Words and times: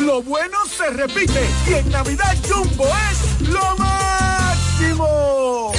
lo 0.00 0.22
bueno 0.22 0.56
se 0.66 0.90
repite 0.90 1.40
y 1.68 1.74
en 1.74 1.90
Navidad 1.90 2.36
Jumbo 2.48 2.86
es 3.10 3.48
lo 3.48 3.76
máximo. 3.76 5.72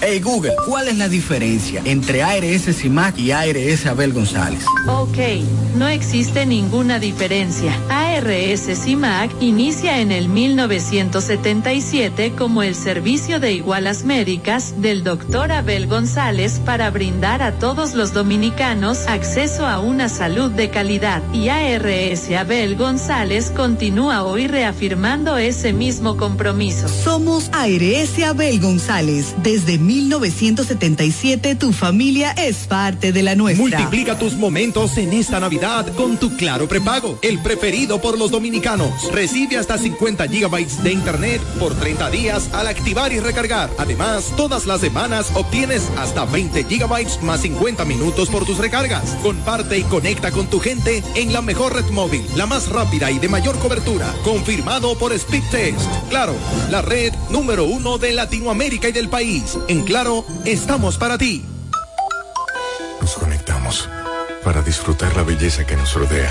Hey 0.00 0.20
Google, 0.20 0.54
¿cuál 0.66 0.88
es 0.88 0.98
la 0.98 1.08
diferencia 1.08 1.80
entre 1.84 2.22
ARS 2.22 2.76
CIMAC 2.76 3.18
y 3.18 3.32
ARS 3.32 3.86
Abel 3.86 4.12
González? 4.12 4.62
Ok, 4.86 5.16
no 5.76 5.88
existe 5.88 6.44
ninguna 6.44 6.98
diferencia. 6.98 7.72
ARS 7.88 8.03
CIMAC 8.22 9.42
inicia 9.42 10.00
en 10.00 10.12
el 10.12 10.28
1977 10.28 12.34
como 12.38 12.62
el 12.62 12.76
servicio 12.76 13.40
de 13.40 13.52
igualas 13.52 14.04
médicas 14.04 14.80
del 14.80 15.02
doctor 15.02 15.50
Abel 15.50 15.88
González 15.88 16.60
para 16.64 16.90
brindar 16.90 17.42
a 17.42 17.58
todos 17.58 17.94
los 17.94 18.12
dominicanos 18.12 19.08
acceso 19.08 19.66
a 19.66 19.80
una 19.80 20.08
salud 20.08 20.52
de 20.52 20.70
calidad. 20.70 21.22
Y 21.32 21.48
ARS 21.48 22.30
Abel 22.30 22.76
González 22.76 23.50
continúa 23.50 24.22
hoy 24.22 24.46
reafirmando 24.46 25.36
ese 25.36 25.72
mismo 25.72 26.16
compromiso. 26.16 26.88
Somos 26.88 27.50
ARS 27.52 28.22
Abel 28.24 28.60
González 28.60 29.34
desde 29.42 29.78
1977 29.78 31.56
tu 31.56 31.72
familia 31.72 32.30
es 32.32 32.58
parte 32.68 33.12
de 33.12 33.24
la 33.24 33.34
nuestra. 33.34 33.80
Multiplica 33.80 34.16
tus 34.16 34.34
momentos 34.34 34.96
en 34.98 35.12
esta 35.12 35.40
Navidad 35.40 35.92
con 35.96 36.16
tu 36.16 36.36
Claro 36.36 36.68
prepago, 36.68 37.18
el 37.22 37.40
preferido 37.40 38.03
por 38.04 38.18
los 38.18 38.30
dominicanos. 38.30 39.10
Recibe 39.12 39.56
hasta 39.56 39.78
50 39.78 40.28
gigabytes 40.28 40.84
de 40.84 40.92
internet 40.92 41.40
por 41.58 41.74
30 41.74 42.10
días 42.10 42.50
al 42.52 42.66
activar 42.66 43.14
y 43.14 43.18
recargar. 43.18 43.70
Además, 43.78 44.30
todas 44.36 44.66
las 44.66 44.82
semanas 44.82 45.30
obtienes 45.32 45.88
hasta 45.96 46.26
20 46.26 46.64
gigabytes 46.64 47.22
más 47.22 47.40
50 47.40 47.86
minutos 47.86 48.28
por 48.28 48.44
tus 48.44 48.58
recargas. 48.58 49.16
Comparte 49.22 49.78
y 49.78 49.84
conecta 49.84 50.32
con 50.32 50.48
tu 50.48 50.60
gente 50.60 51.02
en 51.14 51.32
la 51.32 51.40
mejor 51.40 51.72
red 51.72 51.86
móvil, 51.92 52.26
la 52.36 52.44
más 52.44 52.68
rápida 52.68 53.10
y 53.10 53.18
de 53.18 53.28
mayor 53.28 53.58
cobertura. 53.58 54.14
Confirmado 54.22 54.98
por 54.98 55.18
Speedtest. 55.18 55.80
Claro, 56.10 56.34
la 56.70 56.82
red 56.82 57.14
número 57.30 57.64
uno 57.64 57.96
de 57.96 58.12
Latinoamérica 58.12 58.90
y 58.90 58.92
del 58.92 59.08
país. 59.08 59.56
En 59.66 59.82
Claro, 59.82 60.26
estamos 60.44 60.98
para 60.98 61.16
ti. 61.16 61.42
Nos 63.00 63.14
conectamos 63.14 63.88
para 64.44 64.60
disfrutar 64.60 65.16
la 65.16 65.22
belleza 65.22 65.64
que 65.64 65.76
nos 65.76 65.94
rodea 65.94 66.30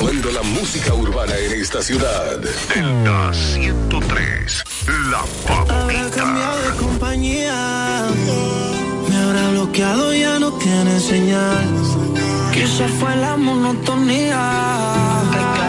Controlando 0.00 0.30
la 0.30 0.42
música 0.42 0.94
urbana 0.94 1.36
en 1.36 1.60
esta 1.60 1.82
ciudad. 1.82 2.38
Delta 2.38 3.34
103, 3.34 4.64
la 5.10 5.18
Habrá 5.18 5.66
favorita. 5.66 6.10
cambiado 6.16 6.62
de 6.62 6.76
compañía. 6.78 8.06
Me 9.08 9.16
habrá 9.16 9.50
bloqueado, 9.50 10.14
ya 10.14 10.38
no 10.38 10.52
tiene 10.54 10.98
señal. 11.00 11.66
Quizás 12.54 12.90
fue 12.98 13.14
la 13.16 13.36
monotonía. 13.36 14.40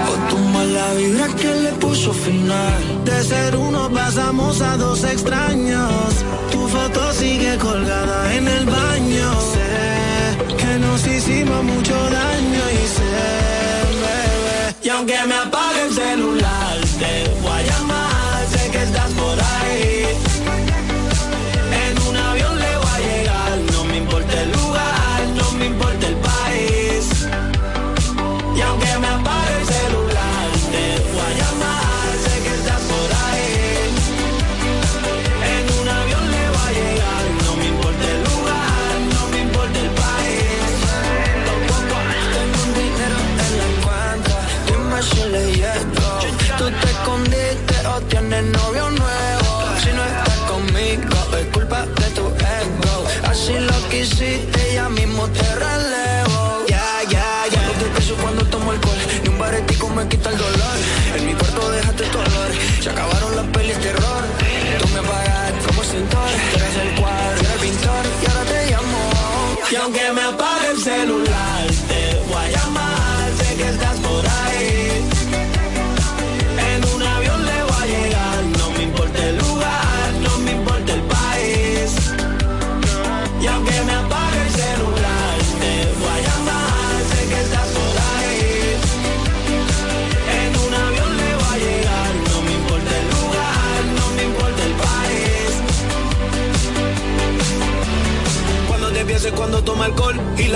O 0.07 0.29
tu 0.29 0.37
mala 0.37 0.93
vibra 0.93 1.27
que 1.35 1.53
le 1.63 1.71
puso 1.73 2.13
final. 2.13 3.03
De 3.03 3.23
ser 3.25 3.55
uno 3.57 3.89
pasamos 3.89 4.61
a 4.61 4.77
dos 4.77 5.03
extraños. 5.03 5.91
Tu 6.53 6.67
foto 6.69 7.11
sigue 7.13 7.57
colgada 7.57 8.33
en 8.33 8.47
el 8.47 8.65
baño. 8.65 9.29
Sé 9.53 10.55
que 10.55 10.79
nos 10.79 11.05
hicimos 11.05 11.63
mucho 11.65 11.95
daño 11.95 12.63
y 12.81 12.87
sé. 12.87 13.40
Y 14.83 14.89
aunque 14.89 15.15
me 15.27 15.35
apague 15.35 15.83
el 15.83 15.93
celular, 15.93 16.77
te 16.97 17.30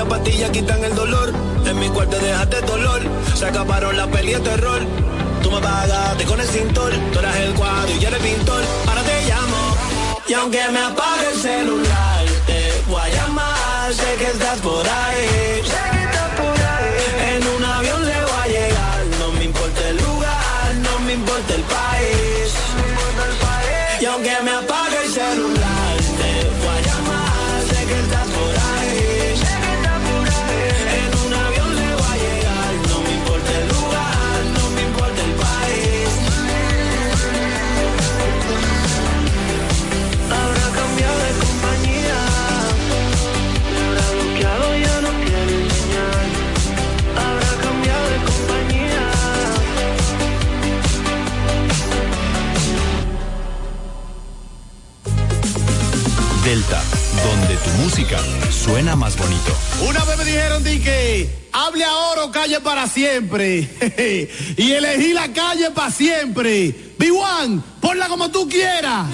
las 0.05 0.19
pastillas 0.19 0.49
quitan 0.51 0.83
el 0.83 0.95
dolor. 0.95 1.33
En 1.65 1.79
mi 1.79 1.89
cuarto 1.89 2.17
dejaste 2.19 2.61
dolor. 2.61 3.01
Se 3.35 3.45
acabaron 3.45 3.97
la 3.97 4.07
peli 4.07 4.33
de 4.33 4.39
terror. 4.39 4.81
Tú 5.41 5.51
me 5.51 5.59
pagaste 5.59 6.25
con 6.25 6.39
el 6.39 6.47
cintor. 6.47 6.91
Tú 7.11 7.19
eras 7.19 7.35
el 7.37 7.53
cuadro 7.53 7.91
y 7.95 7.99
yo 7.99 8.09
el 8.09 8.15
pintor. 8.15 8.63
Ahora 8.87 9.01
te 9.03 9.21
llamo. 9.27 9.57
Y 10.27 10.33
aunque 10.33 10.61
me 10.71 10.79
apague 10.79 11.27
el 11.33 11.39
celular, 11.39 12.25
te 12.45 12.83
voy 12.87 13.01
a 13.01 13.09
llamar. 13.09 13.93
Sé 13.93 14.15
que 14.17 14.25
estás 14.25 14.59
por 14.59 14.85
ahí. 14.87 15.61
En 17.31 17.47
un 17.47 17.63
avión 17.63 18.05
le 18.05 18.21
voy 18.21 18.41
a 18.43 18.47
llegar. 18.47 19.05
No 19.19 19.31
me 19.33 19.43
importa 19.45 19.89
el 19.89 19.97
lugar, 19.97 20.75
no 20.81 20.99
me 21.05 21.13
importa 21.13 21.53
el 21.53 21.63
país. 21.63 22.53
Y 24.01 24.05
aunque 24.05 24.35
me 24.43 24.51
apague 24.51 24.97
el 25.05 25.11
celular, 25.11 25.64
música 58.21 58.51
suena 58.51 58.95
más 58.95 59.17
bonito. 59.17 59.55
Una 59.87 60.03
vez 60.05 60.17
me 60.17 60.25
dijeron 60.25 60.63
di 60.63 60.79
que 60.79 61.29
hable 61.51 61.83
ahora 61.83 62.25
o 62.25 62.31
calle 62.31 62.59
para 62.61 62.87
siempre. 62.87 63.69
y 64.57 64.71
elegí 64.71 65.13
la 65.13 65.31
calle 65.33 65.71
para 65.71 65.91
siempre. 65.91 66.73
B1, 66.97 67.61
ponla 67.81 68.07
como 68.07 68.29
tú 68.31 68.47
quieras. 68.49 69.07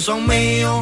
Son 0.00 0.26
míos. 0.26 0.80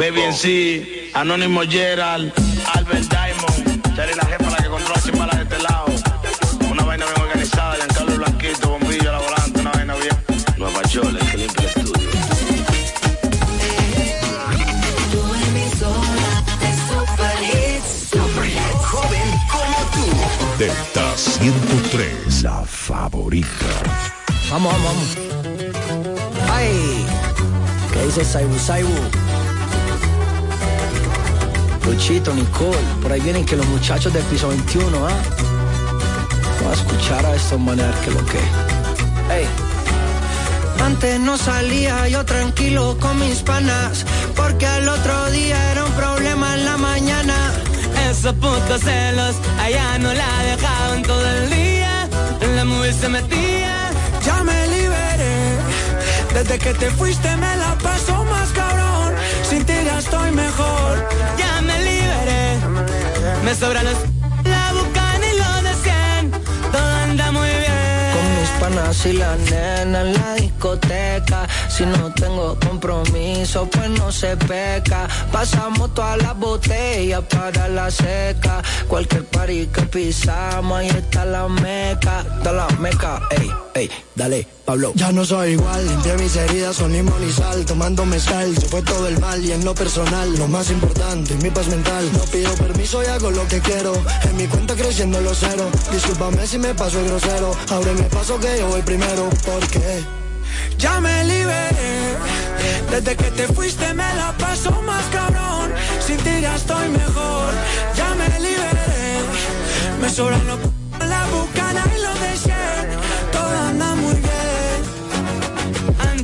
Baby 0.00 0.22
en 0.22 0.32
sí, 0.32 1.10
Anónimo 1.12 1.60
Gerald, 1.68 2.32
Albert 2.72 3.04
Diamond, 3.10 3.94
Charlie 3.94 4.14
la 4.14 4.24
jefa 4.24 4.50
la 4.50 4.56
que 4.56 4.68
controla 4.70 5.02
Chimbala 5.02 5.34
de 5.36 5.42
este 5.42 5.62
lado. 5.62 5.84
Una 6.70 6.84
vaina 6.84 7.04
bien 7.04 7.20
organizada, 7.20 7.76
Giancarlo 7.76 8.16
Blanquito, 8.16 8.70
bombillo, 8.70 9.12
la 9.12 9.18
volante, 9.18 9.60
una 9.60 9.70
vaina 9.72 9.94
bien. 9.96 10.16
Nueva 10.56 10.80
Chole, 10.88 11.18
que 11.18 11.36
limpia 11.36 11.60
el 11.60 11.66
estudio. 11.66 11.92
Tu 15.12 15.34
emisora 15.48 16.30
de 16.60 16.70
super 16.88 17.42
hits. 17.42 18.08
Super 18.10 18.46
hits. 18.46 18.86
Joven 18.86 19.30
como 19.52 19.78
tú. 19.92 20.06
Delta 20.58 21.14
103, 21.14 22.42
la 22.44 22.64
favorita. 22.64 23.66
Vamos, 24.50 24.72
vamos, 24.72 24.82
vamos. 24.82 26.50
¡Ay! 26.50 27.04
¿Qué 27.92 28.06
dice 28.06 28.24
Saibu 28.24 28.58
Saibu? 28.58 29.29
Luchito, 32.00 32.32
Nicole, 32.32 32.78
por 33.02 33.12
ahí 33.12 33.20
vienen 33.20 33.44
que 33.44 33.56
los 33.56 33.66
muchachos 33.66 34.10
del 34.10 34.22
piso 34.22 34.48
21, 34.48 35.06
¿ah? 35.06 35.10
Vamos 36.62 36.78
a 36.78 36.82
escuchar 36.82 37.26
a 37.26 37.34
estos 37.34 37.60
maneras 37.60 37.94
que 37.96 38.10
lo 38.10 38.24
que. 38.24 38.38
¡Ey! 38.38 39.46
Antes 40.82 41.20
no 41.20 41.36
salía 41.36 42.08
yo 42.08 42.24
tranquilo 42.24 42.96
con 42.98 43.18
mis 43.18 43.42
panas, 43.42 44.06
porque 44.34 44.66
al 44.66 44.88
otro 44.88 45.30
día 45.32 45.72
era 45.72 45.84
un 45.84 45.92
problema 45.92 46.54
en 46.54 46.64
la 46.64 46.78
mañana. 46.78 47.34
Esos 48.10 48.32
putos 48.32 48.80
celos, 48.80 49.36
allá 49.58 49.98
no 49.98 50.14
la 50.14 50.42
dejaban 50.44 51.02
todo 51.02 51.26
el 51.26 51.50
día, 51.50 52.08
en 52.40 52.56
la 52.56 52.64
movie 52.64 52.94
se 52.94 53.10
metía. 53.10 53.90
Ya 54.24 54.42
me 54.42 54.68
liberé, 54.68 55.58
desde 56.32 56.58
que 56.58 56.72
te 56.72 56.90
fuiste 56.92 57.36
me 57.36 57.56
la 57.56 57.76
paso 57.76 58.24
más 58.24 58.48
cabrón, 58.52 59.12
sin 59.50 59.66
ti 59.66 59.74
ya 59.84 59.98
estoy 59.98 60.30
mejor. 60.30 61.19
Me 63.44 63.54
sobran 63.54 63.84
los... 63.84 63.94
La 64.44 64.72
bucan 64.72 65.20
y 65.22 65.38
lo 65.38 65.62
de 65.62 65.74
100, 65.82 66.30
todo 66.72 66.94
anda 67.04 67.32
muy 67.32 67.48
bien. 67.48 68.12
Con 68.14 68.40
mis 68.40 68.50
panas 68.60 69.06
y 69.06 69.12
la 69.14 69.36
nena 69.36 70.00
en 70.02 70.12
la 70.14 70.34
discoteca. 70.34 71.46
Si 71.68 71.84
no 71.86 72.12
tengo 72.12 72.58
compromiso, 72.60 73.66
pues 73.70 73.90
no 73.90 74.12
se 74.12 74.36
peca. 74.36 75.08
Pasamos 75.32 75.94
todas 75.94 76.18
las 76.22 76.36
botellas 76.38 77.22
para 77.30 77.68
la 77.68 77.90
seca. 77.90 78.62
Cualquier 78.88 79.24
party 79.24 79.66
que 79.68 79.82
pisamos, 79.82 80.78
ahí 80.78 80.88
está 80.88 81.24
la 81.24 81.48
meca. 81.48 82.24
Da 82.42 82.52
la 82.52 82.68
meca, 82.78 83.22
ey, 83.30 83.50
ey, 83.74 83.90
dale, 84.14 84.46
Pablo. 84.64 84.92
Ya 84.94 85.12
no 85.12 85.24
soy 85.24 85.52
igual, 85.52 85.88
entre 85.88 86.16
mis 86.18 86.34
heridas 86.36 86.76
son 86.76 86.92
limón 86.92 87.22
y 87.26 87.32
sal. 87.32 87.64
Tomando 87.64 88.04
mezcal, 88.04 88.54
se 88.56 88.66
fue 88.66 88.82
todo 88.82 89.08
el 89.08 89.18
mal 89.18 89.44
y 89.44 89.52
en 89.52 89.64
lo 89.64 89.74
personal, 89.74 90.36
lo 90.38 90.48
más 90.48 90.70
importante, 90.70 91.34
mi 91.36 91.50
paz 91.50 91.68
mental. 91.68 92.08
No 92.12 92.20
pido 92.24 92.52
permiso 92.54 93.02
y 93.02 93.06
hago 93.06 93.30
lo 93.30 93.46
que 93.48 93.60
quiero. 93.60 93.92
En 94.24 94.36
mi 94.36 94.46
cuenta 94.46 94.74
creciendo 94.74 95.20
los 95.20 95.38
cero. 95.38 95.68
Discúlpame 95.92 96.46
si 96.46 96.58
me 96.58 96.74
paso 96.74 97.00
el 97.00 97.06
grosero. 97.06 97.56
Ahora 97.70 97.92
me 97.92 98.04
paso 98.04 98.38
que 98.38 98.58
yo 98.58 98.68
voy 98.68 98.82
primero, 98.82 99.28
porque 99.44 100.02
ya 100.78 101.00
me 101.00 101.24
liberé. 101.24 102.16
Desde 102.90 103.16
que 103.16 103.30
te 103.30 103.46
fuiste 103.48 103.94
me 103.94 104.14
la 104.14 104.36
paso 104.36 104.70
más 104.82 105.04
cabrón. 105.12 105.72
Sin 106.06 106.16
ti 106.18 106.40
ya 106.40 106.56
estoy 106.56 106.88
mejor. 106.88 107.52
Ya 107.96 108.14
me 108.14 108.28
liberé. 108.40 109.20
Me 110.00 110.08
sobran 110.08 110.46
los 110.46 110.58
la 111.08 111.24
bucana 111.26 111.84
y 111.96 112.02
los 112.02 112.20
de 112.20 112.99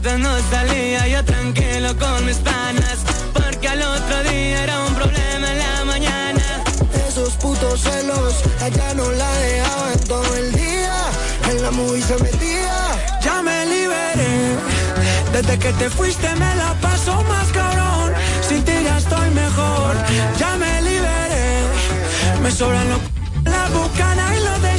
No 0.07 0.31
salía 0.51 1.09
yo 1.09 1.25
tranquilo 1.25 1.89
con 1.99 2.25
mis 2.25 2.37
panas. 2.37 2.99
Porque 3.35 3.69
al 3.69 3.83
otro 3.83 4.23
día 4.23 4.63
era 4.63 4.85
un 4.85 4.95
problema 4.95 5.51
en 5.51 5.59
la 5.59 5.85
mañana. 5.85 6.63
Esos 7.09 7.35
putos 7.35 7.81
celos, 7.81 8.35
allá 8.63 8.95
no 8.95 9.11
la 9.11 9.31
dejaba 9.33 9.93
en 9.93 10.01
todo 10.05 10.37
el 10.37 10.53
día. 10.53 10.95
En 11.51 11.61
la 11.61 11.71
movie 11.73 12.03
se 12.03 12.17
metía. 12.23 12.77
Ya 13.21 13.43
me 13.43 13.67
liberé. 13.67 14.57
Desde 15.33 15.59
que 15.59 15.73
te 15.73 15.91
fuiste 15.91 16.29
me 16.37 16.55
la 16.55 16.73
paso 16.81 17.23
más 17.25 17.49
cabrón. 17.49 18.13
Sin 18.49 18.65
ti 18.65 18.73
ya 18.85 18.99
estoy 18.99 19.29
mejor. 19.31 19.97
Ya 20.39 20.57
me 20.57 20.83
liberé. 20.83 21.65
Me 22.43 22.51
sobran 22.53 22.89
los 22.91 23.01
la 23.45 23.69
bucana 23.69 24.37
y 24.37 24.45
los 24.45 24.63
de 24.63 24.76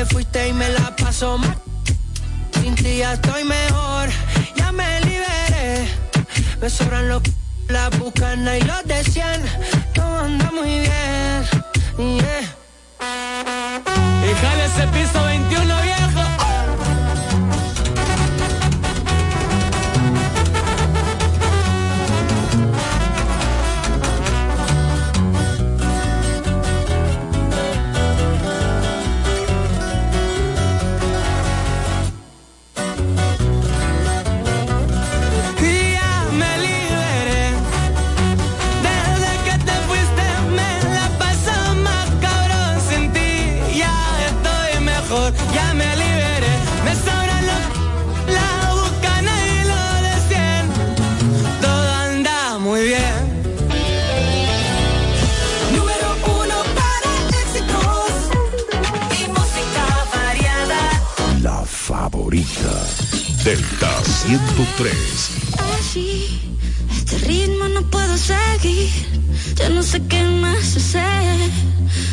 te 0.00 0.06
fuiste 0.14 0.48
y 0.48 0.52
me 0.54 0.68
la 0.70 0.96
paso 0.96 1.36
mal. 1.36 1.58
Sin 2.62 2.74
ti 2.74 2.98
ya 2.98 3.12
estoy 3.12 3.44
mejor. 3.44 4.08
Ya 4.56 4.72
me 4.72 5.00
liberé. 5.02 5.88
Me 6.60 6.70
sobran 6.70 7.08
los 7.08 7.22
la 7.68 7.90
bucana 7.90 8.56
y 8.56 8.62
los 8.62 8.82
de 8.84 9.02
Todo 9.94 10.18
anda 10.20 10.50
muy 10.52 10.70
bien. 10.86 11.40
Yeah. 11.98 12.42
Y 14.26 14.30
jale 14.42 14.64
ese 14.70 14.86
piso 14.94 15.22
21 15.22 15.82
viejo. 15.82 15.99
103. 64.26 64.92
Así, 65.78 66.38
este 66.94 67.18
ritmo 67.26 67.68
no 67.68 67.82
puedo 67.90 68.16
seguir. 68.18 68.90
Ya 69.56 69.70
no 69.70 69.82
sé 69.82 70.02
qué 70.08 70.22
más 70.24 70.76
hacer 70.76 71.50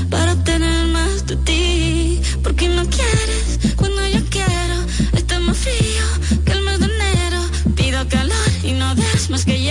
para 0.10 0.42
tener 0.44 0.88
más 0.88 1.26
de 1.28 1.36
ti. 1.38 2.22
Porque 2.42 2.70
no 2.70 2.86
quieres 2.86 3.60
cuando 3.76 4.08
yo 4.08 4.22
quiero. 4.30 4.78
Está 5.18 5.40
más 5.42 5.58
frío 5.58 6.06
que 6.46 6.52
el 6.54 6.62
mes 6.62 6.80
de 6.80 6.86
enero. 6.86 7.42
Pido 7.76 8.08
calor 8.08 8.50
y 8.64 8.72
no 8.72 8.96
des 8.96 9.30
más 9.30 9.44
que 9.44 9.60
hielo. 9.60 9.67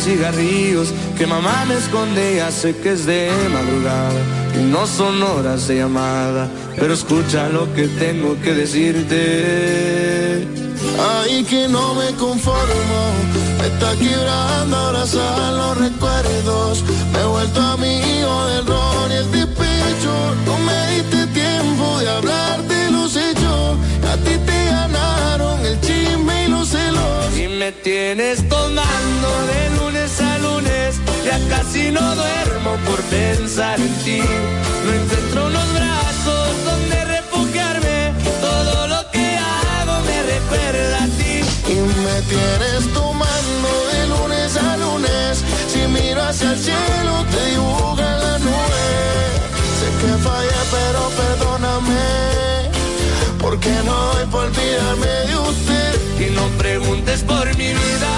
Cigarrillos 0.00 0.92
que 1.18 1.26
mamá 1.26 1.64
me 1.68 1.74
esconde 1.74 2.42
sé 2.50 2.74
que 2.76 2.92
es 2.92 3.06
de 3.06 3.30
madrugada 3.52 4.20
y 4.58 4.62
no 4.64 4.86
son 4.86 5.22
horas 5.22 5.68
de 5.68 5.76
llamada 5.76 6.48
pero 6.76 6.94
escucha 6.94 7.48
lo 7.48 7.72
que 7.74 7.86
tengo 7.86 8.40
que 8.40 8.54
decirte 8.54 10.46
Ay, 10.98 11.44
que 11.44 11.68
no 11.68 11.94
me 11.94 12.10
conformo, 12.14 13.00
me 13.58 13.66
está 13.66 13.94
quebrando 13.96 14.76
abrazar 14.76 15.52
los 15.52 15.78
recuerdos. 15.78 16.82
Me 17.12 17.20
he 17.20 17.24
vuelto 17.24 17.60
amigo 17.60 18.46
del 18.46 18.66
ron 18.66 19.10
y 19.10 19.14
el 19.14 19.30
despecho. 19.30 20.12
No 20.46 20.58
me 20.58 20.94
diste 20.94 21.26
tiempo 21.28 21.98
de 22.00 22.10
hablar 22.10 22.69
me 27.60 27.72
tienes 27.72 28.48
tomando 28.48 29.28
de 29.52 29.70
lunes 29.78 30.18
a 30.18 30.38
lunes. 30.38 30.98
Ya 31.26 31.38
casi 31.54 31.90
no 31.90 32.14
duermo 32.14 32.72
por 32.86 32.98
pensar 33.02 33.78
en 33.78 33.94
ti. 34.02 34.22
No 34.84 34.92
encuentro 34.94 35.46
unos 35.46 35.68
brazos 35.74 36.64
donde 36.64 37.04
refugiarme. 37.04 38.12
Todo 38.40 38.86
lo 38.86 39.10
que 39.10 39.36
hago 39.36 39.94
me 40.08 40.22
recuerda 40.34 41.04
a 41.04 41.08
ti. 41.18 41.34
Y 41.74 41.76
me 42.06 42.16
tienes 42.32 42.82
tomando 42.94 43.70
de 43.92 44.06
lunes 44.06 44.56
a 44.56 44.76
lunes. 44.78 45.44
Si 45.68 45.80
miro 45.86 46.22
hacia 46.22 46.52
el 46.52 46.58
cielo, 46.58 46.79
por 57.40 57.56
mi 57.56 57.68
vida. 57.68 58.12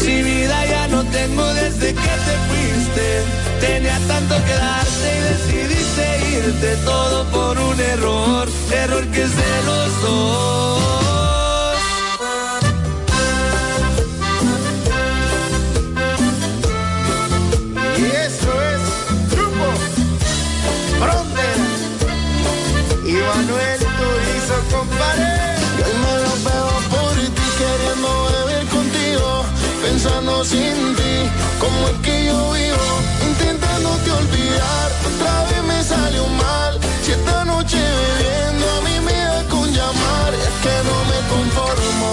Si 0.00 0.22
vida 0.22 0.66
ya 0.66 0.88
no 0.88 1.04
tengo 1.04 1.44
desde 1.54 1.88
que 2.02 2.12
te 2.26 2.34
fuiste. 2.48 3.06
Tenía 3.60 3.98
tanto 4.08 4.34
que 4.46 4.54
darte 4.54 5.08
y 5.16 5.20
decidiste 5.30 6.04
irte. 6.36 6.76
Todo 6.84 7.24
por 7.30 7.58
un 7.58 7.78
error 7.78 8.48
error 8.84 9.04
que 9.12 9.22
es 9.22 9.36
de 9.36 9.54
los 9.68 10.02
dos 10.02 11.09
sin 30.44 30.96
ti, 30.96 31.14
como 31.58 31.88
es 31.88 31.96
que 32.02 32.24
yo 32.26 32.52
vivo, 32.52 32.88
intentándote 33.28 34.10
olvidar, 34.10 34.88
otra 35.14 35.44
vez 35.44 35.62
me 35.64 35.82
salió 35.84 36.26
mal, 36.28 36.78
si 37.02 37.12
esta 37.12 37.44
noche 37.44 37.76
bebiendo 37.76 38.70
a 38.70 38.80
mí 38.80 38.96
me 39.04 39.48
con 39.50 39.68
llamar, 39.70 40.32
es 40.32 40.54
que 40.64 40.74
no 40.88 40.96
me 41.10 41.18
conformo, 41.34 42.10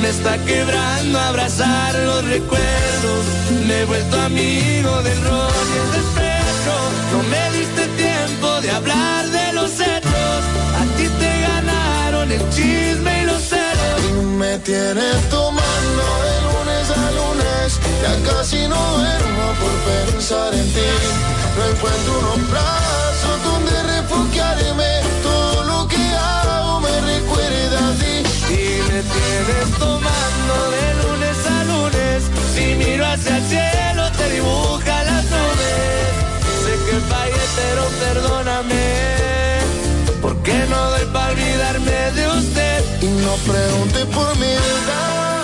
me 0.00 0.08
está 0.08 0.38
quebrando 0.44 1.18
abrazar 1.18 1.94
los 1.94 2.24
recuerdos. 2.26 3.24
Me 3.66 3.80
he 3.80 3.84
vuelto 3.86 4.20
amigo 4.20 5.02
del 5.02 5.20
ron 5.24 5.66
y 5.72 5.76
el 5.82 5.90
despecho. 5.98 6.74
No 7.12 7.22
me 7.32 7.58
diste 7.58 7.86
tiempo 7.96 8.60
de 8.60 8.70
hablar 8.70 9.26
de 9.30 9.52
los 9.54 9.72
hechos. 9.80 10.40
A 10.80 10.84
ti 10.96 11.08
te 11.20 11.40
ganaron 11.40 12.30
el 12.30 12.50
chisme 12.50 13.22
y 13.22 13.26
los 13.26 13.42
celos. 13.42 14.00
y 14.08 14.12
me 14.36 14.58
tienes 14.58 15.28
tomando 15.30 16.43
ya 18.04 18.14
casi 18.30 18.68
no 18.68 18.80
duermo 18.96 19.46
por 19.60 19.74
pensar 19.88 20.52
en 20.52 20.68
ti, 20.74 20.90
no 21.56 21.62
encuentro 21.72 22.18
unos 22.18 22.50
brazos 22.50 23.36
donde 23.48 23.74
refugiarme, 23.94 24.90
todo 25.22 25.64
lo 25.64 25.88
que 25.88 26.04
hago 26.14 26.80
me 26.80 26.94
recuerda 27.12 27.78
a 27.88 27.92
ti. 28.00 28.14
Y 28.60 28.64
me 28.88 29.00
tienes 29.14 29.66
tomando 29.78 30.54
de 30.76 30.86
lunes 31.02 31.38
a 31.56 31.58
lunes. 31.72 32.18
Si 32.54 32.64
miro 32.74 33.06
hacia 33.06 33.38
el 33.38 33.44
cielo, 33.52 34.02
te 34.18 34.24
dibuja 34.34 34.94
las 35.10 35.24
nubes. 35.34 35.74
Sé 36.62 36.72
que 36.86 36.96
fallé, 37.10 37.44
pero 37.60 37.82
perdóname. 38.04 38.84
Porque 40.20 40.54
no 40.68 40.90
doy 40.90 41.06
para 41.10 41.32
olvidarme 41.32 41.98
de 42.18 42.24
usted. 42.38 42.84
Y 43.00 43.08
no 43.24 43.34
preguntes 43.50 44.04
por 44.16 44.30
mi 44.36 44.52
verdad, 44.68 45.43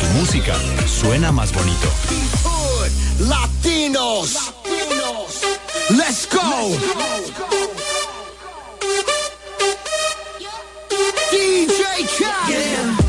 tu 0.00 0.06
música 0.18 0.54
suena 0.86 1.32
más 1.32 1.52
bonito. 1.52 1.88
Hood, 2.44 3.28
Latinos. 3.28 4.52
Let's 5.90 6.28
go. 6.30 6.76
DJ 11.30 12.06
Khaled. 12.18 13.08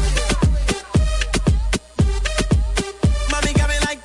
Like 3.85 3.99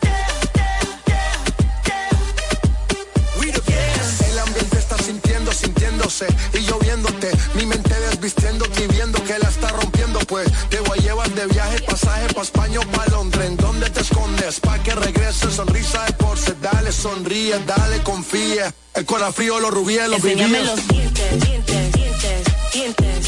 El 4.31 4.38
ambiente 4.38 4.79
está 4.79 4.97
sintiendo, 4.99 5.53
sintiéndose 5.53 6.27
y 6.53 6.59
lloviéndote. 6.61 7.31
Mi 7.55 7.66
mente 7.66 7.94
desvistiéndote 8.01 8.85
y 8.85 8.88
viendo 8.88 9.23
que 9.25 9.38
la 9.38 9.49
está 9.49 9.68
rompiendo. 9.68 10.18
Pues 10.20 10.49
te 10.70 10.81
de 11.35 11.47
viaje, 11.47 11.81
pasaje 11.83 12.33
pa' 12.35 12.42
España 12.42 12.81
o 12.81 12.83
pa' 12.90 13.07
Londres. 13.11 13.47
¿En 13.47 13.57
dónde 13.57 13.90
te 13.90 14.01
escondes? 14.01 14.61
Pa' 14.61 14.79
que 14.83 14.94
regrese, 14.94 15.51
sonrisa 15.51 16.05
de 16.05 16.12
porce. 16.14 16.55
Dale, 16.61 16.92
sonríe, 16.92 17.59
dale, 17.66 18.03
confía. 18.03 18.73
El 18.94 19.05
corazón 19.05 19.35
frío, 19.35 19.61
los 19.61 19.70
rubíes, 19.73 20.09
los 20.09 20.18
Enséñame 20.25 20.59
vivíes. 20.59 20.66
los 20.66 20.88
dientes, 20.88 21.40
dientes, 21.40 21.92
dientes, 21.92 22.44
dientes. 22.73 23.24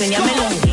Enséñame 0.00 0.69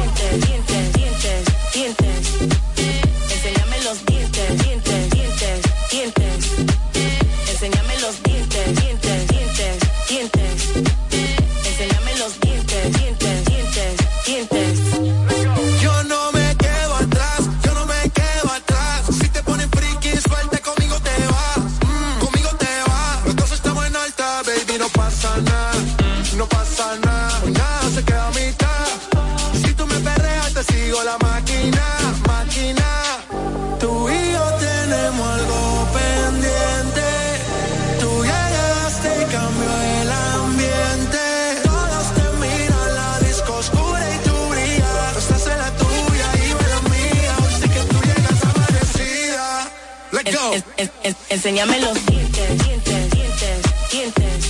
Enséñame 51.37 51.79
los 51.79 52.03
dientes, 52.07 52.49
dientes, 52.65 53.11
dientes, 53.11 53.61
dientes. 53.91 54.43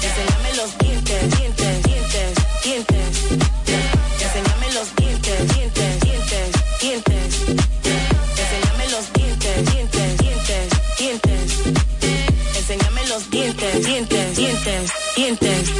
Enséñame 0.00 0.54
los 0.56 0.78
dientes, 0.78 1.36
dientes, 1.36 1.82
dientes, 1.82 2.34
dientes. 2.64 3.08
Enséñame 4.22 4.72
los 4.72 4.96
dientes, 4.96 5.54
dientes, 5.54 6.00
dientes, 6.00 6.50
dientes. 6.80 7.38
Enséñame 8.40 8.88
los 8.88 9.12
dientes, 9.12 9.70
dientes, 9.70 10.16
dientes, 10.16 10.72
dientes. 10.98 11.60
Enséñame 12.56 13.06
los 13.08 13.30
dientes, 13.30 13.86
dientes, 13.86 14.36
dientes, 14.36 14.92
dientes. 15.14 15.70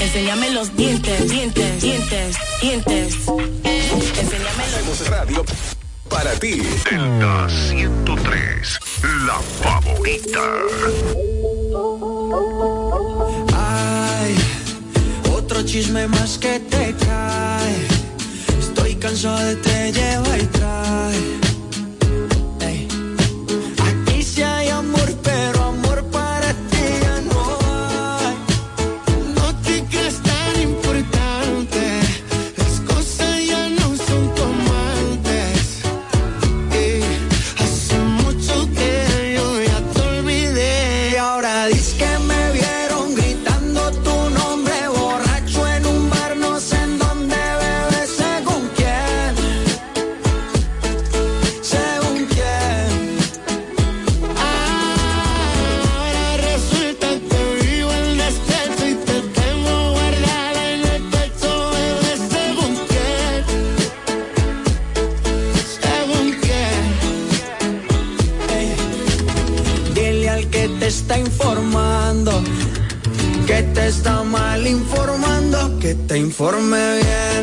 Enséñame 0.00 0.50
los 0.52 0.74
dientes, 0.74 1.30
dientes, 1.30 1.82
dientes, 1.82 2.36
dientes. 2.62 3.14
Enséñame 4.18 4.64
los 4.86 5.08
radio 5.10 5.44
para 6.08 6.32
ti. 6.38 6.60
Delta 6.90 7.48
103 7.48 8.79
la 9.30 9.40
favorita. 9.62 10.44
Ay, 13.54 14.34
otro 15.36 15.62
chisme 15.62 16.06
más 16.08 16.38
que 16.38 16.58
te 16.72 16.94
cae. 17.06 17.76
Estoy 18.58 18.94
cansado 18.96 19.38
de 19.38 19.56
te 19.56 19.92
llevar 19.92 20.29
el 70.40 70.48
que 70.48 70.68
te 70.68 70.86
está 70.86 71.18
informando, 71.18 72.32
que 73.46 73.62
te 73.74 73.88
está 73.88 74.22
mal 74.22 74.66
informando, 74.66 75.78
que 75.78 75.94
te 75.94 76.18
informe 76.18 76.78
bien. 77.00 77.42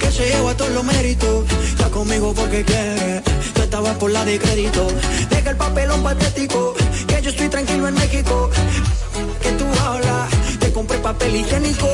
Que 0.00 0.10
se 0.10 0.24
lleva 0.30 0.54
todos 0.56 0.72
los 0.72 0.84
méritos, 0.84 1.44
está 1.64 1.88
conmigo 1.88 2.34
porque 2.34 2.64
quiere. 2.64 3.22
Yo 3.56 3.62
estaba 3.62 3.92
por 3.94 4.10
la 4.10 4.24
de 4.24 4.38
crédito, 4.38 4.86
deja 5.30 5.50
el 5.50 5.56
papelón 5.56 6.02
patético, 6.02 6.74
que 7.06 7.22
yo 7.22 7.30
estoy 7.30 7.48
tranquilo 7.48 7.88
en 7.88 7.94
México. 7.94 8.50
Que 9.42 9.50
tú 9.52 9.66
hablas, 9.86 10.28
te 10.60 10.72
compré 10.72 10.98
papel 10.98 11.36
higiénico 11.36 11.88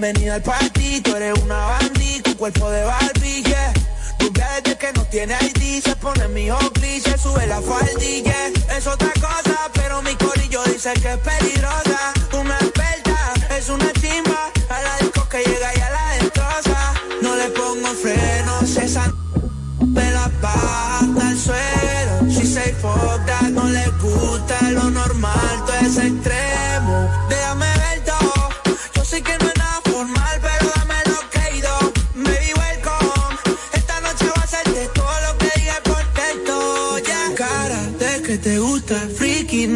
Bienvenida 0.00 0.34
al 0.36 0.42
party, 0.42 1.00
tú 1.00 1.16
eres 1.16 1.36
una 1.42 1.56
bandí 1.56 2.22
con 2.22 2.34
cuerpo 2.34 2.70
de 2.70 2.84
Barbie, 2.84 3.42
yeah. 3.42 3.72
Rubia 4.20 4.48
desde 4.62 4.78
que 4.78 4.92
no 4.92 5.04
tiene 5.06 5.34
ID, 5.42 5.82
se 5.82 5.96
pone 5.96 6.28
mi 6.28 6.48
hockey, 6.48 7.00
se 7.00 7.18
sube 7.18 7.44
la 7.48 7.60
faldilla. 7.60 8.32
Yeah. 8.32 8.76
Es 8.76 8.86
otra 8.86 9.10
cosa, 9.14 9.58
pero 9.74 10.00
mi 10.02 10.14
corillo 10.14 10.62
dice 10.66 10.92
que 11.02 11.14
es 11.14 11.18
peligrosa. 11.18 12.12
Una 12.32 12.54
experta, 12.58 13.34
es 13.58 13.68
una 13.68 13.92
chimba, 13.94 14.52
a 14.70 14.82
la 14.82 14.96
disco 15.00 15.28
que 15.28 15.38
llega 15.38 15.76
y 15.76 15.80
a 15.80 15.90
la 15.90 16.08
destroza. 16.20 16.94
No 17.20 17.34
le 17.34 17.48
pongo 17.48 17.88
frenos, 17.88 18.76
esa 18.76 19.12
me 19.84 20.12
la 20.12 20.30
baja 20.40 20.98
hasta 21.00 21.34
suelo. 21.34 22.30
Si 22.30 22.46
se 22.46 22.72
foca, 22.74 23.42
no 23.50 23.64
le 23.64 23.84
gusta 24.00 24.62
lo 24.70 24.90
normal, 24.90 25.64
todo 25.66 25.74
es 25.74 25.96
extremo. 25.96 27.26
Déjame 27.28 27.66
ver 27.66 27.97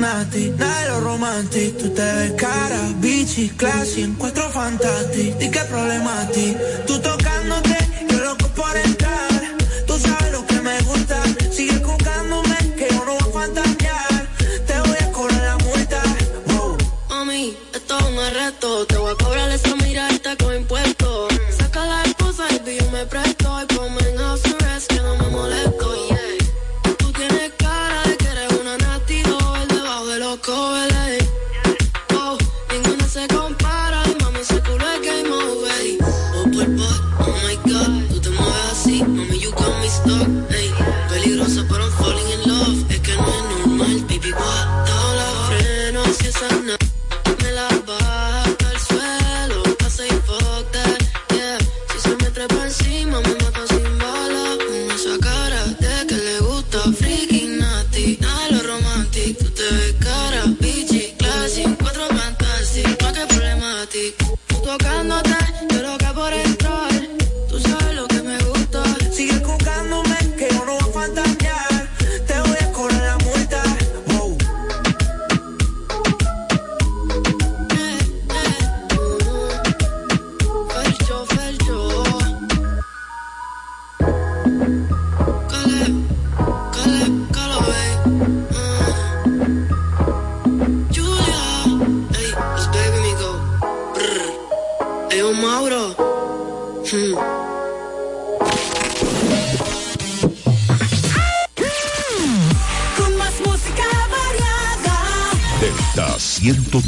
tornati 0.02 0.52
Nero 0.56 0.98
romanti, 0.98 1.74
tutte 1.76 2.02
le 2.02 2.34
cara, 2.34 2.80
bici, 2.96 3.54
classi 3.54 4.00
In 4.00 4.16
quattro 4.16 4.50
fantati, 4.50 5.32
di 5.36 5.48
che 5.48 5.64
problemati? 5.68 6.56
Tutto 6.84 7.16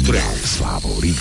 103, 0.05 0.57
favorita. 0.59 1.19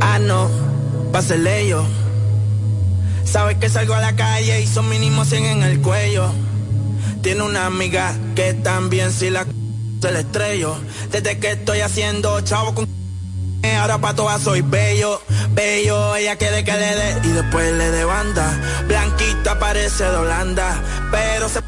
Ah, 0.00 0.18
no, 0.18 0.48
pásele 1.12 1.68
yo. 1.68 1.84
Sabes 3.24 3.58
que 3.58 3.68
salgo 3.68 3.92
a 3.92 4.00
la 4.00 4.16
calle 4.16 4.62
y 4.62 4.66
son 4.66 4.88
mínimo 4.88 5.26
100 5.26 5.44
en 5.44 5.62
el 5.64 5.80
cuello. 5.82 6.32
Tiene 7.20 7.42
una 7.42 7.66
amiga 7.66 8.16
que 8.34 8.54
también 8.54 9.12
si 9.12 9.28
la 9.28 9.44
se 10.04 10.12
le 10.12 10.20
estrello. 10.20 10.76
Desde 11.10 11.38
que 11.38 11.52
estoy 11.52 11.80
haciendo 11.80 12.38
chavo 12.42 12.74
con 12.74 12.86
ahora 13.80 13.96
pa' 13.96 14.14
todas 14.14 14.42
soy 14.42 14.60
bello, 14.60 15.22
bello, 15.52 16.14
ella 16.16 16.36
quiere 16.36 16.62
que 16.62 16.72
le 16.72 16.94
dé 16.94 17.20
y 17.24 17.28
después 17.28 17.72
le 17.72 17.90
de 17.90 18.04
banda. 18.04 18.46
Blanquita 18.86 19.58
parece 19.58 20.04
de 20.04 20.16
Holanda, 20.16 20.82
pero 21.10 21.48
se 21.48 21.60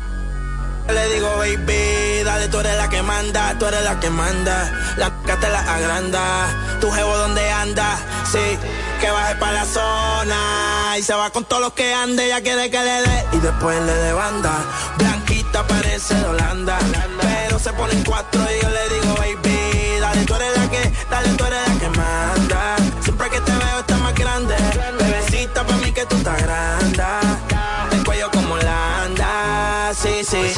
le 0.92 1.14
digo, 1.14 1.28
baby, 1.38 2.24
dale, 2.24 2.48
tú 2.48 2.60
eres 2.60 2.76
la 2.76 2.90
que 2.90 3.02
manda, 3.02 3.56
tú 3.58 3.64
eres 3.64 3.82
la 3.84 3.98
que 3.98 4.10
manda. 4.10 4.70
La 4.98 5.06
c 5.26 5.36
te 5.40 5.48
la 5.48 5.60
agranda, 5.60 6.46
tu 6.80 6.90
jevo 6.90 7.16
donde 7.16 7.50
anda, 7.50 7.96
sí, 8.30 8.58
que 9.00 9.10
baje 9.10 9.34
pa' 9.36 9.52
la 9.52 9.64
zona. 9.64 10.98
Y 10.98 11.02
se 11.02 11.14
va 11.14 11.30
con 11.30 11.44
todos 11.46 11.62
los 11.62 11.72
que 11.72 11.94
ande, 11.94 12.26
ella 12.26 12.42
quiere 12.42 12.70
que 12.70 12.78
le 12.78 13.00
dé. 13.00 13.24
Y 13.32 13.38
después 13.38 13.80
le 13.80 13.94
de 13.94 14.12
banda, 14.12 14.52
blanquita 14.98 15.66
parece 15.66 16.14
de 16.14 16.24
Holanda. 16.26 16.78
Pero 17.56 17.70
se 17.70 17.72
ponen 17.72 18.04
cuatro 18.04 18.42
y 18.42 18.62
yo 18.62 18.68
le 18.68 18.94
digo, 18.94 19.14
baby, 19.14 19.98
dale, 19.98 20.24
tú 20.26 20.34
eres 20.34 20.58
la 20.58 20.68
que, 20.68 20.92
dale, 21.10 21.28
tú 21.30 21.44
eres 21.46 21.58
la 21.66 21.78
que 21.78 21.88
manda. 21.88 22.76
Siempre 23.02 23.30
que 23.30 23.40
te 23.40 23.52
veo 23.52 23.80
estás 23.80 23.98
más 24.00 24.14
grande, 24.14 24.54
bebecita 24.98 25.66
pa' 25.66 25.76
mí 25.76 25.90
que 25.90 26.04
tú 26.04 26.16
estás 26.16 26.42
grande. 26.42 27.02
El 27.92 28.04
cuello 28.04 28.30
como 28.30 28.54
Holanda, 28.54 29.90
sí, 29.94 30.22
sí. 30.22 30.52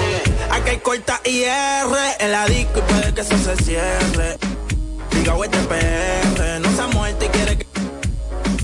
Aquí 0.51 0.71
hay 0.71 0.79
corta 0.79 1.21
IR 1.25 1.87
en 2.19 2.33
la 2.33 2.47
disco 2.47 2.81
y 2.81 2.93
puede 2.93 3.15
que 3.15 3.21
eso 3.21 3.39
se 3.39 3.57
cierre. 3.63 4.37
Diga, 5.13 5.37
este 5.45 5.59
PR, 5.59 6.61
no 6.61 6.75
se 6.75 6.83
ha 6.83 6.87
muerto 6.89 7.25
y 7.25 7.29
quiere 7.29 7.59
que 7.59 7.67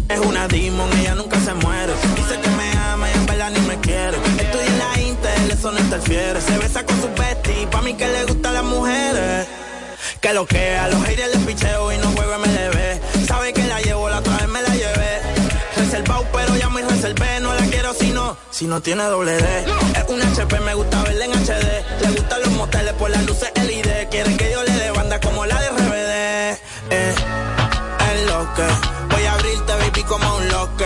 es 0.09 0.19
una 0.19 0.49
demon, 0.49 0.93
ella 0.99 1.15
nunca 1.15 1.39
se 1.39 1.55
muere. 1.55 1.93
Dice 2.17 2.41
que 2.41 2.49
me 2.49 2.77
ama 2.79 3.09
y 3.11 3.13
en 3.15 3.27
verdad 3.27 3.51
ni 3.51 3.61
me 3.61 3.79
quiere. 3.79 4.17
Estudia 4.17 4.67
en 4.67 4.79
la 4.79 5.01
Intel, 5.01 5.51
eso 5.53 5.71
no 5.71 5.79
interfiere. 5.79 6.41
Se 6.41 6.59
besa 6.59 6.85
con 6.85 7.01
su 7.01 7.09
bestie, 7.09 7.44
pa' 7.85 7.91
mí 7.91 7.95
que 7.95 8.09
le 8.09 8.25
gustan 8.25 8.55
las 8.55 8.65
mujeres. 8.65 9.47
Que 10.21 10.33
lo 10.33 10.47
que 10.47 10.77
a 10.77 10.89
los 10.89 11.03
haters 11.05 11.35
les 11.35 11.45
picheo 11.45 11.93
y 11.93 11.99
no 11.99 12.09
juego 12.13 12.39
MLB. 12.39 13.27
Sabe 13.27 13.53
que 13.53 13.65
la 13.65 13.81
llevo, 13.81 14.09
la 14.09 14.19
otra 14.19 14.37
vez 14.39 14.49
me 14.49 14.63
la 14.63 14.75
llevé. 14.75 15.21
Reservado, 15.77 16.27
pero 16.33 16.57
ya 16.57 16.69
me 16.71 16.83
reservé. 16.83 17.41
No 17.41 17.55
la 17.55 17.65
quiero 17.67 17.93
si 17.95 18.11
no, 18.11 18.37
si 18.51 18.67
no 18.67 18.81
tiene 18.81 19.05
doble 19.05 19.33
D. 19.33 19.65
Es 19.97 20.05
un 20.09 20.23
HP, 20.23 20.61
me 20.61 20.75
gusta 20.75 21.03
verla 21.03 21.25
en 21.27 21.33
HD. 21.33 21.67
Le 22.01 22.11
gustan 22.17 22.41
los 22.41 22.53
moteles 22.53 22.95
por 22.95 23.11
las 23.11 23.25
luces 23.27 23.51
LED. 23.55 24.09
Quiere 24.11 24.37
que 24.37 24.51
yo 24.51 24.63
le 24.63 24.73
dé 24.73 24.91
banda 24.91 25.21
como 25.21 25.45
la 25.45 25.61
de 25.61 25.69
RBD. 25.69 26.59
Eh, 26.91 27.15
es 28.13 28.27
lo 28.27 28.47
voy 29.11 29.25
a 29.25 29.33
abrirte, 29.35 29.73
baby, 29.75 30.03
como 30.05 30.37
un 30.37 30.49
locker. 30.49 30.84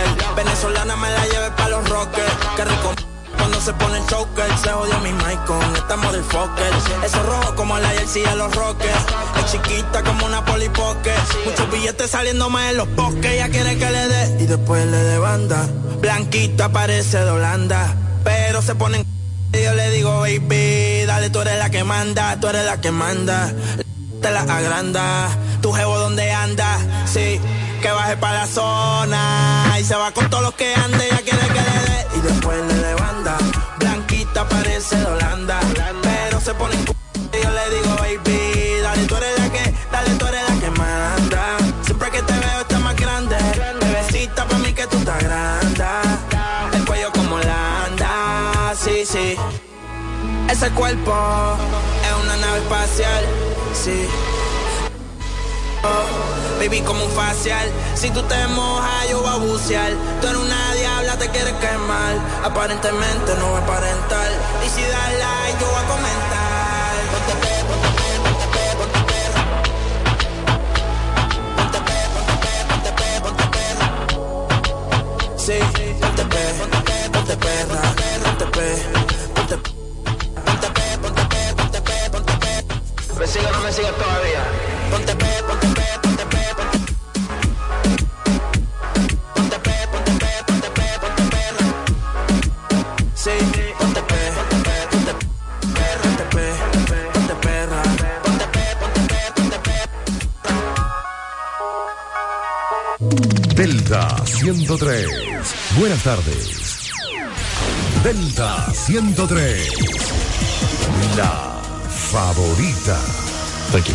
Se 3.68 3.74
pone 3.74 3.98
el 3.98 4.06
choker, 4.06 4.58
se 4.62 4.70
jodió 4.70 4.98
mi 5.00 5.12
mic 5.12 5.44
con 5.44 5.62
esta 5.76 5.94
motherfucker. 5.96 6.72
Eso 7.04 7.22
rojo 7.24 7.54
como 7.54 7.78
la 7.78 7.90
jersey 7.90 8.22
de 8.22 8.34
los 8.34 8.54
rockers. 8.54 9.04
Es 9.40 9.52
chiquita 9.52 10.02
como 10.04 10.24
una 10.24 10.42
polipoque. 10.42 11.12
Muchos 11.44 11.70
billetes 11.70 12.10
saliendo 12.10 12.48
más 12.48 12.70
en 12.70 12.78
los 12.78 12.88
bosques. 12.96 13.30
Ella 13.30 13.50
quiere 13.50 13.76
que 13.76 13.90
le 13.90 14.08
dé 14.08 14.42
y 14.42 14.46
después 14.46 14.86
le 14.86 14.96
dé 14.96 15.18
banda. 15.18 15.68
Blanquita 16.00 16.70
parece 16.72 17.18
de 17.18 17.30
Holanda. 17.30 17.94
Pero 18.24 18.62
se 18.62 18.74
ponen 18.74 19.04
y 19.52 19.62
yo 19.62 19.74
le 19.74 19.90
digo, 19.90 20.20
baby, 20.20 21.04
dale, 21.06 21.28
tú 21.28 21.42
eres 21.42 21.58
la 21.58 21.68
que 21.68 21.84
manda, 21.84 22.40
tú 22.40 22.48
eres 22.48 22.64
la 22.64 22.80
que 22.80 22.90
manda. 22.90 23.52
Te 24.22 24.30
la 24.30 24.40
agranda, 24.40 25.28
tu 25.60 25.72
jevo 25.72 25.98
donde 25.98 26.32
anda, 26.32 26.78
sí, 27.04 27.38
que 27.82 27.90
baje 27.90 28.16
para 28.16 28.40
la 28.40 28.46
zona. 28.46 29.76
Y 29.78 29.84
se 29.84 29.94
va 29.94 30.10
con 30.12 30.30
todos 30.30 30.42
los 30.42 30.54
que 30.54 30.74
ande, 30.74 31.04
ella 31.04 31.20
quiere 31.22 31.46
que 31.48 31.60
le 31.60 31.92
dé 31.92 32.06
y 32.16 32.20
después 32.20 32.66
le 32.66 32.77
pero 36.02 36.40
se 36.40 36.54
pone 36.54 36.76
y 36.76 37.42
yo 37.42 37.50
le 37.50 37.70
digo, 37.74 37.96
baby, 37.96 38.80
dale, 38.80 39.06
tú 39.06 39.16
eres 39.16 39.38
la 39.38 39.50
que, 39.50 39.74
dale, 39.90 40.10
tú 40.14 40.26
eres 40.26 40.48
la 40.48 40.60
que 40.60 40.70
manda. 40.70 41.56
Siempre 41.82 42.10
que 42.10 42.22
te 42.22 42.32
veo 42.32 42.60
estás 42.60 42.80
más 42.80 42.96
grande, 42.96 43.36
bebecita 43.80 44.46
pa' 44.46 44.58
mí 44.58 44.72
que 44.72 44.86
tú 44.86 44.98
estás 44.98 45.22
grande. 45.22 45.84
El 46.74 46.84
cuello 46.84 47.10
como 47.12 47.36
Holanda, 47.36 48.72
sí, 48.76 49.04
sí. 49.04 49.36
Ese 50.48 50.70
cuerpo 50.70 51.12
es 52.04 52.24
una 52.24 52.36
nave 52.36 52.58
espacial, 52.58 53.24
sí. 53.74 54.08
Baby, 56.58 56.80
como 56.82 57.04
un 57.04 57.10
facial. 57.12 57.70
Si 57.94 58.10
tú 58.10 58.22
te 58.22 58.46
mojas, 58.48 59.08
yo 59.10 59.20
voy 59.20 59.30
a 59.30 59.36
bucear. 59.36 59.92
Tú 60.20 60.26
eres 60.26 60.40
una 60.40 60.74
diabla, 60.74 61.16
te 61.16 61.28
quieres 61.28 61.54
quemar. 61.54 62.14
Aparentemente 62.44 63.34
no 63.38 63.46
voy 63.50 63.60
a 63.60 63.64
aparentar. 63.64 64.28
Y 64.64 64.68
si 64.68 64.82
das 64.82 65.12
like, 65.22 65.58
yo 65.60 65.66
voy 65.66 65.82
a 65.82 65.86
comentar. 65.94 66.92
Ponte 67.12 67.34
pe, 67.42 67.52
ponte 67.68 67.88
pe, 67.98 68.08
ponte 68.24 68.46
pe, 68.54 68.62
ponte 68.78 69.00
perra. 69.08 69.42
Ponte 71.56 71.78
pe, 71.88 71.96
ponte 72.14 72.34
pe, 72.42 72.52
ponte 72.68 72.90
pe, 72.98 73.08
ponte 73.24 73.44
perra. 73.54 73.88
Sí, 75.36 75.58
ponte 76.00 76.24
pe, 76.32 76.42
ponte 76.58 76.78
pe, 76.88 76.96
ponte 77.12 77.36
perra. 77.36 77.80
Ponte 78.24 78.46
pe, 78.54 78.68
ponte 79.34 79.56
pe. 79.56 79.70
Ponte 80.44 80.68
pe, 80.76 80.86
ponte 81.02 81.22
pe, 81.32 81.40
ponte 81.56 81.80
pe, 81.80 81.96
ponte 82.12 82.34
pe. 82.42 82.52
¿Me 83.18 83.26
sigue 83.26 83.46
o 83.46 83.52
no 83.52 83.60
me 83.60 83.72
sigue 83.72 83.92
todavía? 84.02 84.42
Ponte 84.90 85.14
pe, 85.16 85.30
ponte 85.48 85.66
pe, 85.76 85.87
Delta 103.08 104.16
103. 104.24 105.06
Buenas 105.78 106.02
tardes. 106.02 106.90
Delta 108.02 108.72
103. 108.72 109.68
La 111.16 111.60
favorita. 111.88 112.98
Aquí. 113.74 113.92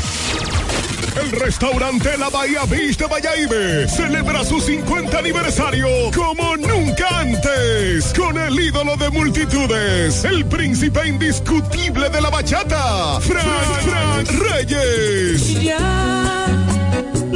El 1.21 1.31
restaurante 1.31 2.17
La 2.17 2.29
Bahía 2.29 2.65
Beach 2.65 2.97
de 2.97 3.05
Bayaibe 3.05 3.87
celebra 3.87 4.43
su 4.43 4.59
50 4.59 5.17
aniversario 5.17 5.87
como 6.15 6.57
nunca 6.57 7.19
antes 7.19 8.13
con 8.17 8.37
el 8.37 8.59
ídolo 8.59 8.97
de 8.97 9.09
multitudes, 9.11 10.23
el 10.25 10.45
príncipe 10.45 11.07
indiscutible 11.07 12.09
de 12.09 12.21
la 12.21 12.29
bachata, 12.29 13.19
Frank, 13.21 13.47
Frank 13.83 14.29
Reyes. 14.31 15.61
Ya 15.61 16.22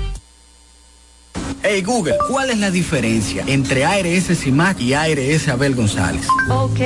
Hey 1.73 1.83
Google, 1.83 2.17
¿cuál 2.27 2.49
es 2.49 2.57
la 2.57 2.69
diferencia 2.69 3.45
entre 3.47 3.85
ARS 3.85 4.37
CIMAC 4.37 4.81
y 4.81 4.93
ARS 4.93 5.47
Abel 5.47 5.73
González? 5.73 6.27
Ok, 6.49 6.81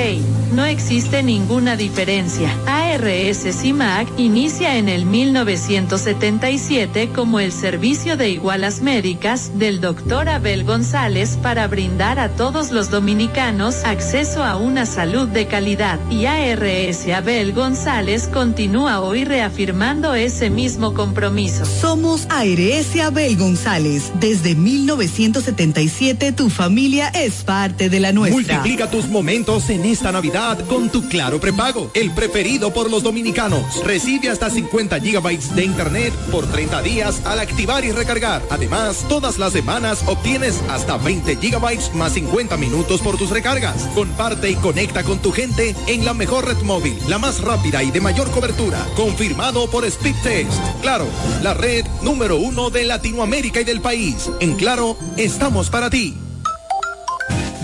no 0.52 0.64
existe 0.64 1.24
ninguna 1.24 1.76
diferencia. 1.76 2.56
CIMAC 2.96 4.08
inicia 4.18 4.78
en 4.78 4.88
el 4.88 5.04
1977 5.04 7.10
como 7.14 7.40
el 7.40 7.52
servicio 7.52 8.16
de 8.16 8.30
igualas 8.30 8.80
médicas 8.80 9.58
del 9.58 9.82
doctor 9.82 10.30
Abel 10.30 10.64
González 10.64 11.36
para 11.42 11.66
brindar 11.66 12.18
a 12.18 12.30
todos 12.30 12.72
los 12.72 12.90
dominicanos 12.90 13.84
acceso 13.84 14.42
a 14.42 14.56
una 14.56 14.86
salud 14.86 15.28
de 15.28 15.46
calidad. 15.46 16.00
Y 16.10 16.24
ARS 16.24 17.06
Abel 17.08 17.52
González 17.52 18.28
continúa 18.32 19.00
hoy 19.00 19.24
reafirmando 19.24 20.14
ese 20.14 20.48
mismo 20.48 20.94
compromiso. 20.94 21.66
Somos 21.66 22.26
ARS 22.30 22.98
Abel 23.00 23.36
González. 23.36 24.10
Desde 24.20 24.54
1977 24.54 26.32
tu 26.32 26.48
familia 26.48 27.08
es 27.08 27.44
parte 27.44 27.90
de 27.90 28.00
la 28.00 28.12
nuestra. 28.12 28.56
Multiplica 28.56 28.90
tus 28.90 29.06
momentos 29.08 29.68
en 29.68 29.84
esta 29.84 30.12
Navidad 30.12 30.58
con 30.66 30.88
tu 30.88 31.06
Claro 31.08 31.38
prepago, 31.38 31.90
el 31.94 32.10
preferido 32.12 32.72
por 32.72 32.85
los 32.90 33.02
dominicanos. 33.02 33.84
Recibe 33.84 34.28
hasta 34.28 34.50
50 34.50 35.00
gigabytes 35.00 35.54
de 35.54 35.64
internet 35.64 36.12
por 36.30 36.46
30 36.46 36.82
días 36.82 37.22
al 37.24 37.40
activar 37.40 37.84
y 37.84 37.92
recargar. 37.92 38.42
Además, 38.50 39.04
todas 39.08 39.38
las 39.38 39.52
semanas 39.52 40.02
obtienes 40.06 40.60
hasta 40.68 40.96
20 40.96 41.36
gigabytes 41.36 41.94
más 41.94 42.12
50 42.12 42.56
minutos 42.56 43.00
por 43.00 43.16
tus 43.16 43.30
recargas. 43.30 43.84
Comparte 43.94 44.50
y 44.50 44.56
conecta 44.56 45.02
con 45.04 45.18
tu 45.20 45.32
gente 45.32 45.74
en 45.86 46.04
la 46.04 46.12
mejor 46.12 46.46
red 46.46 46.60
móvil, 46.62 46.98
la 47.08 47.18
más 47.18 47.40
rápida 47.40 47.82
y 47.82 47.90
de 47.90 48.00
mayor 48.00 48.30
cobertura. 48.30 48.84
Confirmado 48.96 49.70
por 49.70 49.90
Speedtest. 49.90 50.52
Claro, 50.82 51.06
la 51.42 51.54
red 51.54 51.86
número 52.02 52.36
uno 52.36 52.70
de 52.70 52.84
Latinoamérica 52.84 53.60
y 53.60 53.64
del 53.64 53.80
país. 53.80 54.30
En 54.40 54.56
Claro, 54.56 54.96
estamos 55.16 55.70
para 55.70 55.90
ti. 55.90 56.25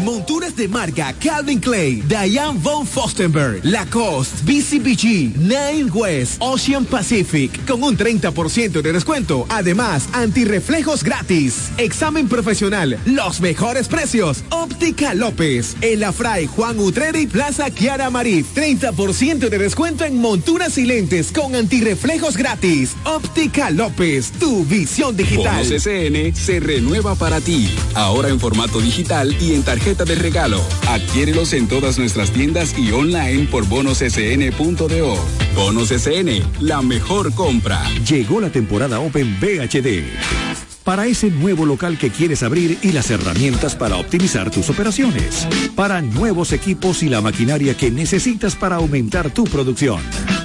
Monturas 0.03 0.57
de 0.57 0.67
marca 0.67 1.15
Calvin 1.23 1.61
Clay, 1.61 2.03
Diane 2.03 2.59
von 2.61 2.85
Fostenberg, 2.85 3.61
Lacoste, 3.63 4.43
BCBG, 4.45 5.37
Nine 5.37 5.91
West, 5.93 6.41
Ocean 6.41 6.85
Pacific, 6.85 7.65
con 7.67 7.85
un 7.85 7.97
30% 7.97 8.83
de 8.83 8.93
descuento. 8.93 9.47
Además, 9.49 10.09
antirreflejos 10.13 11.05
gratis. 11.05 11.71
Examen 11.79 12.29
profesional, 12.29 12.99
los 13.05 13.41
mejores 13.41 13.87
precios. 13.87 14.43
Óptica 14.51 15.15
López, 15.15 15.77
El 15.81 16.03
Afray, 16.03 16.47
Juan 16.49 16.81
Utreri, 16.81 17.29
Plaza 17.29 17.71
Kiara 17.71 18.11
Marí. 18.11 18.45
30% 18.57 19.49
de 19.49 19.59
descuento 19.59 20.05
en 20.05 20.21
monturas 20.21 20.79
y 20.79 20.85
lentes 20.85 21.31
con 21.31 21.55
antirreflejos 21.55 22.37
gratis. 22.37 22.97
Óptica 23.05 23.71
López, 23.71 24.33
tu 24.33 24.65
visión 24.65 25.17
digital. 25.17 25.65
SN 25.65 26.35
se 26.35 26.59
renueva 26.59 27.15
para 27.15 27.41
ti. 27.41 27.71
Ahora 27.95 28.31
en 28.31 28.41
formato 28.41 28.81
digital 28.81 29.37
y 29.41 29.55
en 29.55 29.63
tarjeta 29.63 29.92
de 29.93 30.15
regalo. 30.15 30.61
Adquiérelos 30.89 31.53
en 31.53 31.69
todas 31.69 31.99
nuestras 31.99 32.31
tiendas 32.31 32.75
y 32.79 32.93
online 32.93 33.47
por 33.51 33.67
bonossn.do. 33.69 35.17
Bonos 35.55 35.89
SN, 35.89 36.43
la 36.61 36.81
mejor 36.81 37.35
compra. 37.35 37.83
Llegó 38.09 38.41
la 38.41 38.51
temporada 38.51 39.01
Open 39.01 39.39
VHD. 39.39 40.05
Para 40.83 41.07
ese 41.07 41.31
nuevo 41.31 41.67
local 41.67 41.99
que 41.99 42.11
quieres 42.11 42.43
abrir 42.43 42.79
y 42.83 42.93
las 42.93 43.11
herramientas 43.11 43.77
para 43.77 43.97
optimizar 43.97 44.51
tus 44.51 44.71
operaciones. 44.71 45.47
Para 45.77 46.01
nuevos 46.01 46.53
equipos 46.53 47.03
y 47.03 47.09
la 47.09 47.21
maquinaria 47.21 47.77
que 47.77 47.91
necesitas 47.91 48.57
para 48.57 48.77
aumentar 48.77 49.31
tu 49.31 49.45
producción. 49.45 50.01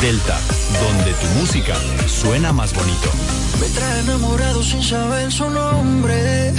Delta, 0.00 0.38
donde 0.80 1.12
tu 1.14 1.26
música 1.38 1.74
suena 2.06 2.52
más 2.52 2.74
bonito. 2.74 3.10
Me 3.60 3.66
trae 3.68 4.00
enamorado 4.00 4.62
sin 4.62 4.82
saber 4.82 5.32
su 5.32 5.48
nombre. 5.48 6.52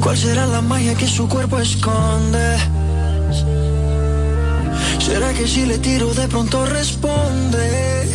¿Cuál 0.00 0.16
será 0.16 0.46
la 0.46 0.60
magia 0.60 0.94
que 0.94 1.06
su 1.06 1.28
cuerpo 1.28 1.58
esconde? 1.58 2.56
¿Será 4.98 5.32
que 5.32 5.48
si 5.48 5.64
le 5.66 5.78
tiro 5.78 6.12
de 6.12 6.28
pronto 6.28 6.66
responde? 6.66 8.08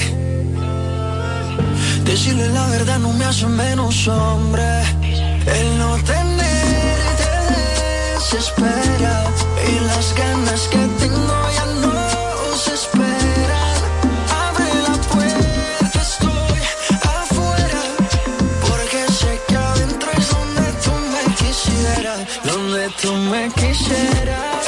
Decirle 2.06 2.48
la 2.50 2.68
verdad 2.68 3.00
no 3.00 3.12
me 3.14 3.26
hace 3.26 3.48
menos 3.48 4.08
hombre. 4.08 4.82
El 5.46 5.78
no 5.80 5.96
tenerte 6.04 7.30
desespera 8.16 9.26
y 9.68 9.80
las 9.86 10.16
ganas 10.16 10.62
que 10.70 10.78
tengo 11.00 11.50
ya 11.56 11.63
tú 22.90 23.14
me 23.14 23.50
quisieras 23.52 24.63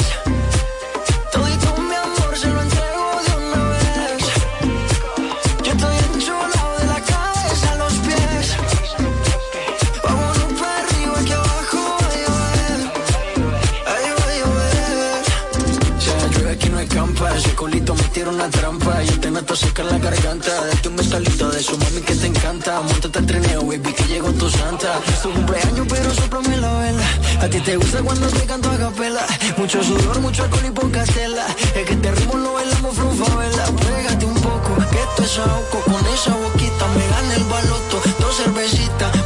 intoxica 19.56 19.84
la 19.84 19.98
garganta. 19.98 20.64
De 20.64 20.76
tu 20.82 20.90
mezcalita 20.90 21.48
de 21.48 21.62
su 21.62 21.78
mami 21.78 22.00
que 22.02 22.14
te 22.14 22.26
encanta. 22.26 22.82
Montate 22.82 23.18
al 23.18 23.26
trineo, 23.26 23.62
baby, 23.64 23.92
que 23.92 24.04
llegó 24.04 24.30
tu 24.32 24.50
santa. 24.50 25.00
Su 25.22 25.30
cumpleaños, 25.30 25.86
pero 25.88 26.12
soplame 26.14 26.56
la 26.58 26.72
vela. 26.80 27.06
A 27.40 27.48
ti 27.48 27.60
te 27.60 27.76
gusta 27.76 28.02
cuando 28.02 28.26
te 28.28 28.44
canto 28.44 28.70
a 28.70 28.76
capela. 28.76 29.26
Mucho 29.56 29.82
sudor, 29.82 30.20
mucho 30.20 30.42
alcohol 30.44 30.66
y 30.66 30.70
poca 30.70 31.04
tela. 31.04 31.46
Es 31.74 31.84
que 31.86 31.94
este 31.94 32.10
ritmo 32.12 32.36
lo 32.36 32.52
bailamos 32.52 32.94
frufa, 32.96 33.36
vela. 33.36 33.64
Pégate 33.64 34.26
un 34.26 34.34
poco, 34.34 34.76
que 34.90 35.00
esto 35.06 35.22
es 35.22 35.38
ahogo. 35.38 35.80
Con 35.84 36.06
esa 36.12 36.34
boquita 36.34 36.86
me 36.96 37.06
gana 37.08 37.34
el 37.36 37.44
baloto. 37.44 38.02
Dos 38.20 38.36
cervecitas 38.36 39.25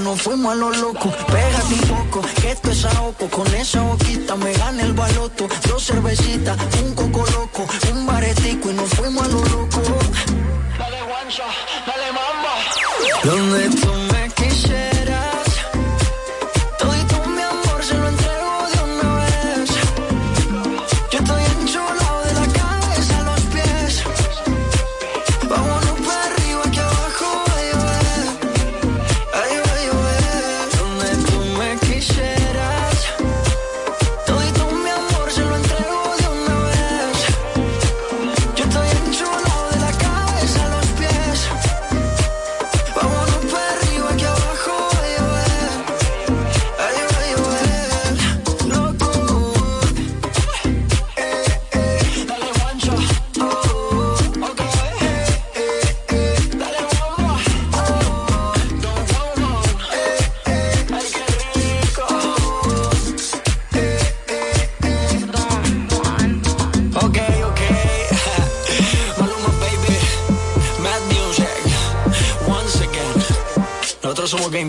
nos 0.00 0.22
fuimos 0.22 0.52
a 0.52 0.54
lo 0.56 0.70
loco. 0.70 1.10
Pégate 1.26 1.74
un 1.74 1.80
poco, 1.80 2.22
que 2.40 2.50
esto 2.52 2.70
es 2.70 2.84
ahogo. 2.84 3.28
Con 3.30 3.46
esa 3.54 3.82
boquita 3.82 4.36
me 4.36 4.52
gana 4.52 4.82
el 4.82 4.92
baloto. 4.92 5.48
Dos 5.68 5.84
cervecitas, 5.84 6.56
un 6.82 6.94
coco 6.94 7.24
loco, 7.32 7.66
un 7.92 8.06
baretico 8.06 8.70
y 8.70 8.74
nos 8.74 8.90
fuimos 8.90 9.24
a 9.24 9.28
lo 9.28 9.44
loco. 9.44 9.82
Dale 10.78 11.02
guancha, 11.02 11.44
dale 11.86 12.12
mamba. 12.12 12.54
¿Dónde 13.24 13.99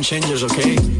changes, 0.03 0.43
okay? 0.43 0.90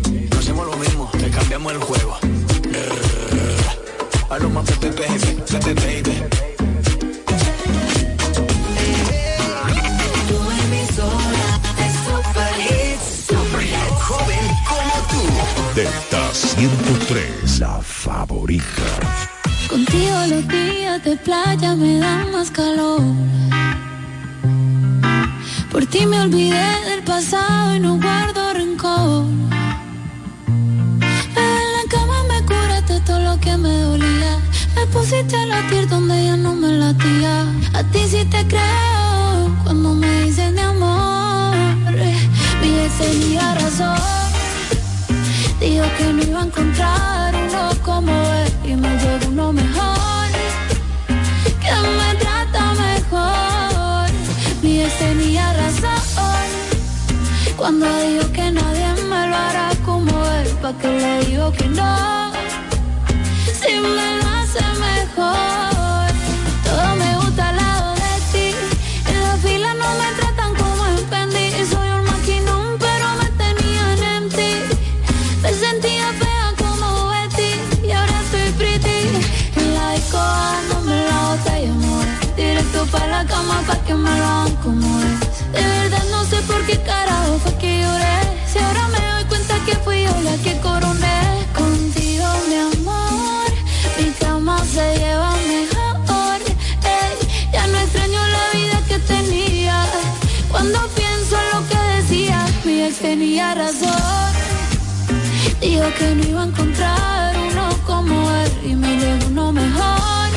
que 105.98 106.16
no 106.16 106.24
iba 106.24 106.42
a 106.44 106.46
encontrar 106.46 107.36
uno 107.38 107.70
como 107.86 108.32
él 108.32 108.52
y 108.64 108.76
me 108.76 108.92
uno 109.28 109.52
mejor 109.52 110.30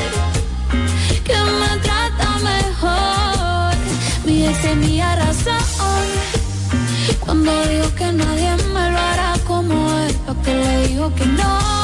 que 1.24 1.36
me 1.60 1.78
trata 1.82 2.38
mejor. 2.52 3.74
Mi 4.24 4.46
ex 4.46 4.60
tenía 4.60 5.16
razón 5.16 6.06
cuando 7.20 7.50
dijo 7.66 7.94
que 7.94 8.12
nadie 8.12 8.56
me 8.74 8.90
lo 8.90 8.98
hará 8.98 9.34
como 9.46 9.74
él, 10.00 10.16
porque 10.26 10.54
le 10.54 10.88
dijo 10.88 11.14
que 11.14 11.26
no. 11.26 11.83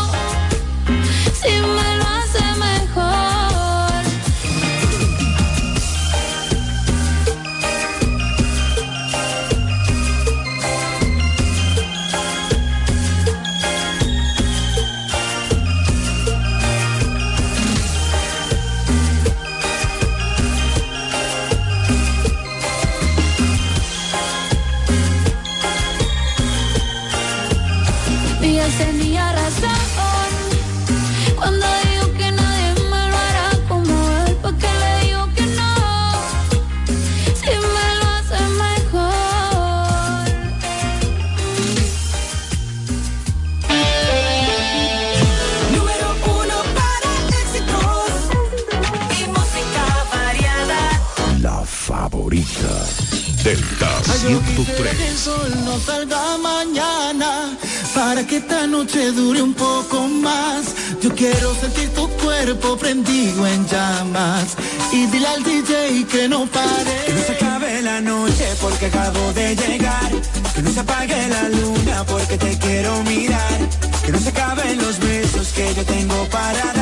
Quiero 61.20 61.54
sentir 61.54 61.90
tu 61.90 62.08
cuerpo 62.12 62.78
prendido 62.78 63.46
en 63.46 63.66
llamas 63.66 64.56
y 64.90 65.04
dile 65.08 65.26
al 65.26 65.42
DJ 65.44 66.06
que 66.10 66.26
no 66.30 66.46
pare. 66.46 67.04
Que 67.04 67.12
no 67.12 67.22
se 67.22 67.32
acabe 67.32 67.82
la 67.82 68.00
noche 68.00 68.46
porque 68.58 68.86
acabo 68.86 69.30
de 69.34 69.54
llegar. 69.54 70.10
Que 70.54 70.62
no 70.62 70.72
se 70.72 70.80
apague 70.80 71.28
la 71.28 71.50
luna 71.50 72.04
porque 72.06 72.38
te 72.38 72.56
quiero 72.56 73.02
mirar. 73.02 73.58
Que 74.02 74.12
no 74.12 74.18
se 74.18 74.30
acaben 74.30 74.78
los 74.78 74.98
besos 74.98 75.48
que 75.48 75.74
yo 75.74 75.84
tengo 75.84 76.24
para 76.30 76.72
dar. 76.72 76.79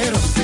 quiero. 0.00 0.37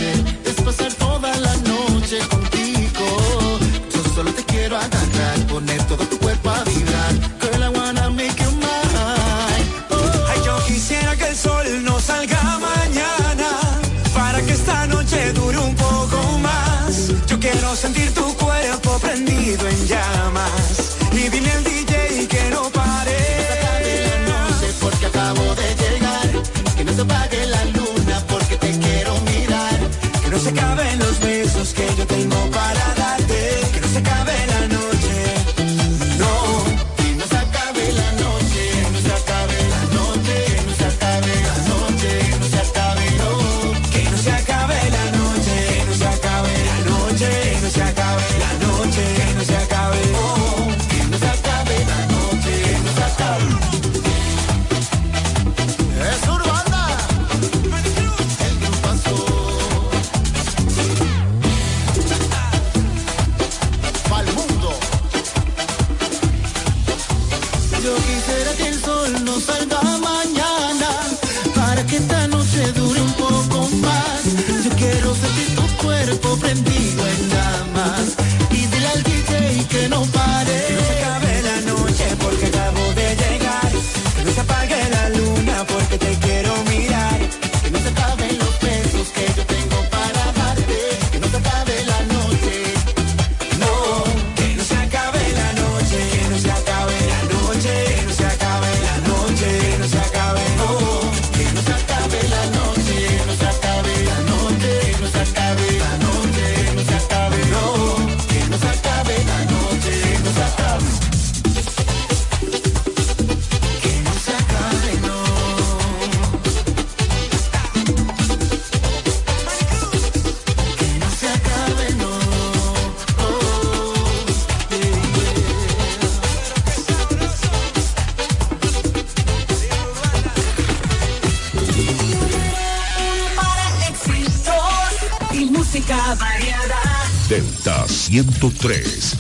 103. 138.23 139.14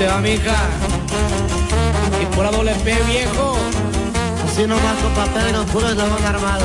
Te 0.00 0.06
va, 0.06 0.18
mija. 0.18 0.56
Y 2.22 2.34
por 2.34 2.44
la 2.44 2.50
doble 2.50 2.72
P, 2.84 2.94
viejo. 3.04 3.58
Así 4.46 4.66
nomás 4.66 4.96
con 5.02 5.12
papel 5.12 5.48
en 5.48 5.56
oscuro 5.56 5.88
y 5.92 6.24
armado. 6.24 6.64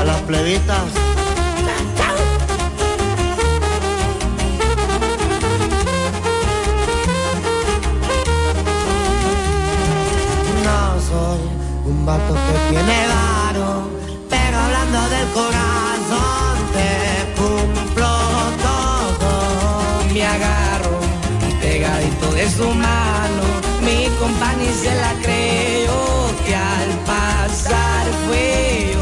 A 0.00 0.04
las 0.04 0.20
plebitas. 0.22 0.82
un 11.86 12.06
vato 12.06 12.34
que 12.34 12.70
tiene 12.70 13.06
varo, 13.06 13.33
pegadito 22.24 22.34
de 22.34 22.50
su 22.50 22.68
mano, 22.68 23.42
mi 23.82 24.08
compañía 24.18 24.72
se 24.72 24.94
la 24.94 25.12
creo 25.22 26.32
que 26.44 26.54
al 26.54 26.90
pasar 27.06 28.06
fue 28.26 28.92
yo. 28.92 29.00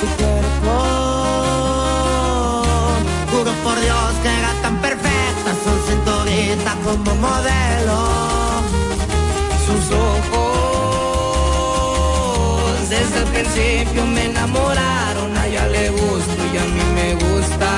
Su 0.00 0.06
cuerpo, 0.16 0.74
juro 3.30 3.52
por 3.64 3.80
Dios 3.80 4.12
que 4.22 4.28
era 4.28 4.52
tan 4.62 4.76
perfecta, 4.78 5.54
su 5.64 5.70
cinturita 5.90 6.72
como 6.84 7.14
modelo. 7.16 7.98
Sus 9.66 9.84
ojos 9.92 10.48
desde 12.88 13.18
el 13.18 13.26
principio 13.26 14.06
me 14.06 14.24
enamoraron, 14.26 15.36
a 15.36 15.46
ella 15.46 15.68
le 15.68 15.90
gusto 15.90 16.42
y 16.52 16.56
a 16.56 16.64
mí 16.64 16.84
me 16.94 17.14
gusta. 17.14 17.70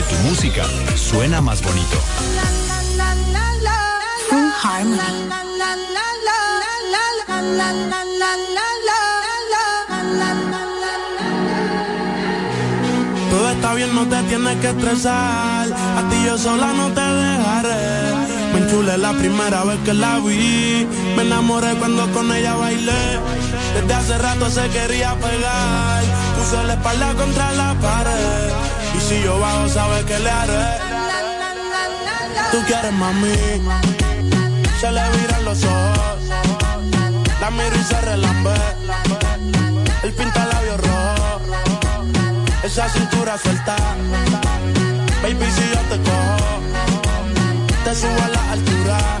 Donde 0.00 0.16
tu 0.16 0.28
música 0.28 0.64
suena 0.96 1.40
más 1.40 1.62
bonito. 1.62 1.98
Full 4.28 4.50
Harmony. 4.62 5.30
está 13.52 13.74
bien, 13.74 13.92
no 13.94 14.06
te 14.06 14.22
tienes 14.22 14.56
que 14.58 14.68
estresar. 14.68 15.66
A 15.72 16.08
ti 16.08 16.24
yo 16.24 16.38
sola 16.38 16.72
no 16.72 16.88
te 16.92 17.00
dejaré. 17.00 18.14
Me 18.52 18.60
enchulé 18.60 18.96
la 18.96 19.12
primera 19.12 19.64
vez 19.64 19.78
que 19.84 19.92
la 19.92 20.18
vi. 20.20 20.86
Me 21.16 21.22
enamoré 21.22 21.74
cuando 21.74 22.10
con 22.12 22.32
ella 22.32 22.54
bailé. 22.54 23.18
Desde 23.74 23.94
hace 23.94 24.18
rato 24.18 24.48
se 24.50 24.68
quería 24.68 25.14
pegar. 25.16 26.02
Puse 26.38 26.62
la 26.64 26.74
espalda 26.74 27.14
contra 27.14 27.52
la 27.52 27.74
pared. 27.74 28.59
Si 29.10 29.20
yo 29.24 29.40
bajo, 29.40 29.68
sabes 29.68 30.04
que 30.04 30.18
le 30.20 30.30
haré. 30.30 30.64
Tú 32.52 32.58
quieres 32.68 32.92
mami. 32.92 33.34
Se 34.80 34.88
le 34.92 35.02
viran 35.16 35.44
los 35.44 35.64
ojos. 35.64 36.18
La 37.40 37.50
miro 37.50 37.76
y 37.76 37.82
se 37.90 38.00
relambe. 38.02 38.54
El 40.04 40.12
pinta 40.12 40.46
labios 40.46 40.80
rojo 40.80 41.30
esa 42.62 42.88
cintura 42.88 43.36
suelta. 43.36 43.76
Baby, 45.22 45.46
si 45.56 45.64
yo 45.74 45.80
te 45.90 45.98
cojo, 46.08 46.60
te 47.84 47.94
subo 47.96 48.22
a 48.22 48.28
la 48.28 48.52
altura. 48.52 49.20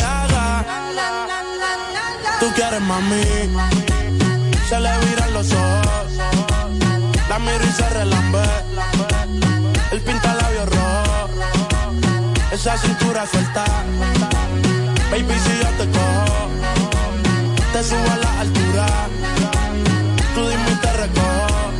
Tú 2.41 2.47
quieres 2.55 2.81
mami. 2.81 3.23
Se 4.67 4.77
le 4.79 4.91
viran 5.05 5.33
los 5.33 5.49
ojos. 5.53 6.11
La 7.29 7.39
miro 7.39 7.63
y 7.63 7.71
se 7.71 7.89
relambe. 7.89 8.43
El 9.91 10.01
pinta 10.01 10.33
labios 10.33 10.67
rojo. 10.69 11.29
Esa 12.51 12.77
cintura 12.77 13.25
suelta. 13.27 13.63
Baby, 15.11 15.35
si 15.45 15.53
yo 15.61 15.69
te 15.77 15.89
cojo 15.91 16.41
te 17.73 17.83
subo 17.83 18.11
a 18.11 18.17
la 18.17 18.39
altura. 18.41 18.85
Tú 20.35 20.41
dime 20.49 20.71
y 20.71 20.75
te 20.75 20.93
recojo. 20.93 21.71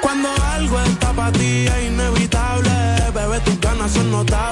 Cuando 0.00 0.28
algo 0.54 0.80
está 0.80 1.12
para 1.12 1.32
ti 1.32 1.66
es 1.66 1.84
inevitable, 1.88 2.70
bebé, 3.14 3.40
tus 3.40 3.60
ganas 3.60 3.90
son 3.90 4.10
notables. 4.10 4.47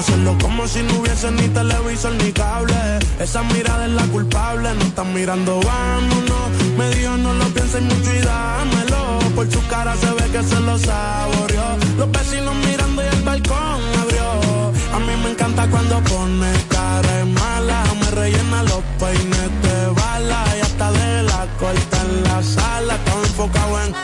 Vamos 0.00 0.08
a 0.08 0.14
hacerlo 0.14 0.38
como 0.40 0.66
si 0.66 0.82
no 0.82 0.98
hubiese 0.98 1.30
ni 1.30 1.46
televisor 1.48 2.12
ni 2.12 2.32
cable. 2.32 2.74
Esa 3.18 3.42
mirada 3.42 3.84
es 3.84 3.92
la 3.92 4.04
culpable, 4.04 4.72
no 4.72 4.80
están 4.80 5.12
mirando, 5.12 5.60
vámonos. 5.60 6.48
Me 6.78 6.88
dijo 6.94 7.18
no 7.18 7.34
lo 7.34 7.44
pienses 7.48 7.82
mucho 7.82 8.14
y 8.14 8.20
dámelo. 8.20 9.18
Por 9.34 9.52
su 9.52 9.60
cara 9.66 9.94
se 9.96 10.10
ve 10.12 10.24
que 10.32 10.42
se 10.42 10.58
lo 10.60 10.78
saboreó. 10.78 11.76
Los 11.98 12.10
vecinos 12.12 12.54
mirando 12.64 13.02
y 13.02 13.08
el 13.08 13.22
balcón 13.24 13.80
abrió. 14.00 14.72
A 14.94 14.98
mí 15.00 15.12
me 15.22 15.32
encanta 15.32 15.68
cuando 15.68 16.00
pone 16.04 16.50
cara 16.70 17.26
mala 17.26 17.84
rellena 18.12 18.62
los 18.62 18.82
peines 18.98 19.50
de 19.62 19.86
bala 20.00 20.44
y 20.56 20.60
hasta 20.62 20.92
de 20.92 21.22
la 21.24 21.46
corta 21.58 22.00
en 22.00 22.22
la 22.22 22.42
sala. 22.42 22.96
Todo 23.04 23.22
enfocado 23.22 23.82
en 23.82 23.94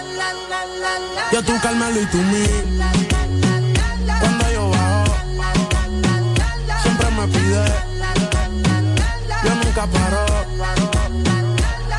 yo 1.32 1.42
tú 1.42 1.52
Carmelo 1.60 2.00
y 2.00 2.06
tú 2.06 2.18
mí. 2.18 3.05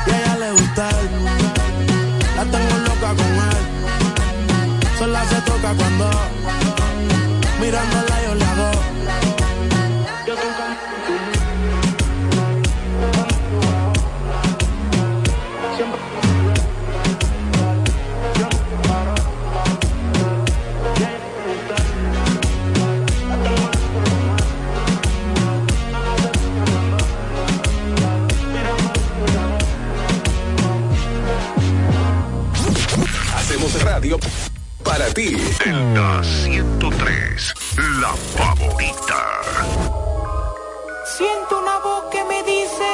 Y 0.06 0.10
a 0.10 0.18
ella 0.18 0.36
le 0.38 0.50
gusta. 0.52 0.88
La 2.36 2.44
tengo 2.44 2.78
loca 2.86 3.08
con 3.14 3.32
él. 3.48 3.64
Sola 4.98 5.24
se 5.28 5.40
toca 5.42 5.74
cuando 5.74 6.10
mirándola 7.60 8.07
radio 34.08 34.18
para 34.82 35.06
ti. 35.12 35.36
Delta 35.64 36.22
103, 36.22 37.54
la 38.00 38.14
favorita. 38.36 39.40
Siento 41.04 41.58
una 41.60 41.78
voz 41.78 42.04
que 42.10 42.24
me 42.24 42.42
dice. 42.42 42.86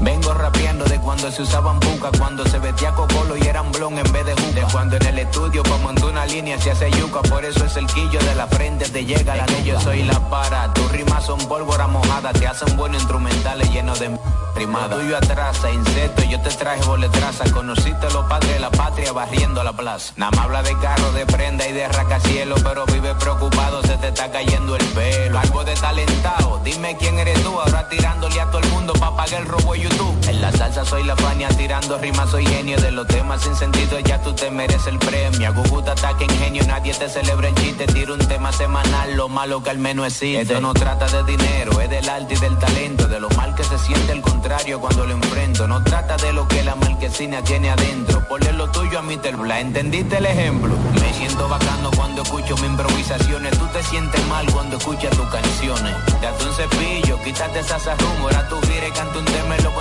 Vengo 0.00 0.32
rapeando 0.34 0.84
de 0.84 0.98
cuando 1.00 1.30
se 1.30 1.42
usaban 1.42 1.78
buca, 1.80 2.10
cuando 2.18 2.44
se 2.46 2.58
vestía 2.58 2.92
cocolo 2.92 3.36
y 3.36 3.42
eran 3.42 3.70
blon 3.72 3.98
en 3.98 4.12
vez 4.12 4.26
de 4.26 4.32
juca. 4.32 4.54
De 4.54 4.72
cuando 4.72 4.96
en 4.96 5.06
el 5.06 5.18
estudio 5.20 5.62
pa' 5.62 5.78
montar 5.78 6.06
una 6.06 6.26
línea 6.26 6.58
se 6.58 6.70
hace 6.70 6.90
yuca, 6.92 7.22
por 7.22 7.44
eso 7.44 7.64
es 7.64 7.76
el 7.76 7.86
quillo 7.86 8.18
de 8.20 8.34
la 8.34 8.46
frente 8.46 8.88
te 8.88 9.04
llega 9.04 9.36
la 9.36 9.46
ley, 9.46 9.64
yo 9.64 9.80
soy 9.80 10.02
la 10.02 10.18
para. 10.28 10.72
Tus 10.74 10.90
rimas 10.92 11.24
son 11.24 11.38
pólvora 11.48 11.86
mojada, 11.86 12.32
te 12.32 12.46
hacen 12.46 12.76
buenos 12.76 13.02
instrumentales 13.02 13.70
llenos 13.70 14.00
de 14.00 14.10
rimada. 14.54 14.96
Tuyo 14.96 15.16
atrasa, 15.16 15.70
insecto, 15.70 16.22
yo 16.24 16.40
te 16.40 16.50
traje 16.50 16.82
boletraza, 16.84 17.50
conociste 17.52 18.06
a 18.06 18.10
los 18.10 18.24
padres 18.26 18.52
de 18.54 18.60
la 18.60 18.70
patria 18.70 19.12
barriendo 19.12 19.62
la 19.62 19.72
plaza. 19.72 20.12
Nada 20.16 20.30
más 20.32 20.46
habla 20.46 20.62
de 20.62 20.76
carro, 20.78 21.12
de 21.12 21.26
prenda 21.26 21.66
y 21.68 21.72
de 21.72 21.88
racacielo, 21.88 22.56
pero 22.62 22.84
vive 22.86 23.14
preocupado, 23.14 23.82
se 23.82 23.96
te 23.98 24.08
está 24.08 24.30
cayendo 24.30 24.76
el 24.76 24.84
pelo. 24.86 25.38
Algo 25.38 25.64
de 25.64 25.74
talentado, 25.74 26.60
dime 26.64 26.96
quién 26.98 27.18
eres 27.18 27.42
tú, 27.42 27.58
ahora 27.60 27.88
tirándole 27.88 28.40
a 28.40 28.46
todo 28.46 28.60
el 28.60 28.68
mundo 28.68 28.92
pa' 28.94 29.16
pagar 29.16 29.40
el 29.40 29.46
robo 29.46 29.72
de 29.72 29.80
YouTube. 29.80 30.28
En 30.28 30.40
la 30.40 30.52
salsa 30.52 30.84
soy 30.84 31.04
la 31.04 31.16
fania, 31.16 31.48
tirando 31.48 31.98
rimas 31.98 32.30
soy 32.30 32.46
genio 32.46 32.80
de 32.80 32.90
los 32.90 33.06
temas 33.06 33.42
sin 33.42 33.54
sentido, 33.54 33.98
ya 34.00 34.20
tú 34.22 34.32
te 34.34 34.50
mereces 34.50 34.86
el 34.86 34.98
premio. 34.98 35.48
A 35.48 35.50
Guguta 35.50 35.92
ataque 35.92 36.24
ingenio, 36.24 36.62
nadie 36.66 36.92
te 36.94 37.08
celebra 37.08 37.48
en 37.48 37.54
chiste, 37.56 37.86
tiro 37.86 38.14
un 38.14 38.20
tema 38.20 38.52
semanal, 38.52 39.16
lo 39.16 39.28
malo 39.28 39.62
que 39.62 39.70
al 39.70 39.78
menos 39.78 40.06
existe. 40.06 40.42
Esto 40.42 40.60
no 40.60 40.74
trata 40.74 41.06
de 41.06 41.24
dinero, 41.24 41.80
es 41.80 41.90
del 41.90 42.08
arte 42.08 42.34
y 42.34 42.36
del 42.38 42.58
talento, 42.58 43.08
de 43.08 43.20
lo 43.20 43.28
mal 43.30 43.54
que 43.54 43.64
se 43.64 43.78
siente 43.78 44.12
el 44.12 44.20
contrario 44.40 44.80
cuando 44.80 45.04
lo 45.04 45.12
enfrento. 45.12 45.68
No 45.68 45.84
trata 45.84 46.16
de 46.16 46.32
lo 46.32 46.48
que 46.48 46.62
la 46.62 46.74
marquesina 46.74 47.42
tiene 47.42 47.68
adentro, 47.70 48.26
ponle 48.26 48.52
lo 48.54 48.70
tuyo 48.70 48.98
a 48.98 49.02
mi 49.02 49.16
Bla, 49.16 49.60
¿entendiste 49.60 50.16
el 50.16 50.24
ejemplo? 50.24 50.74
Me 50.94 51.12
siento 51.12 51.46
bacano 51.46 51.90
cuando 51.94 52.22
escucho 52.22 52.54
mis 52.56 52.70
improvisaciones, 52.70 53.58
tú 53.58 53.66
te 53.66 53.82
sientes 53.82 54.26
mal 54.28 54.50
cuando 54.50 54.78
escuchas 54.78 55.10
tus 55.10 55.28
canciones. 55.28 55.94
Date 56.22 56.44
un 56.44 56.54
cepillo, 56.54 57.22
quítate 57.22 57.60
esas 57.60 57.86
arrumas, 57.86 58.34
ahora 58.34 58.48
tú 58.48 58.56
gira 58.62 58.88
y 58.88 58.92
canta 58.92 59.18
un 59.18 59.24
tema 59.26 59.56
en 59.56 59.64
los 59.64 59.74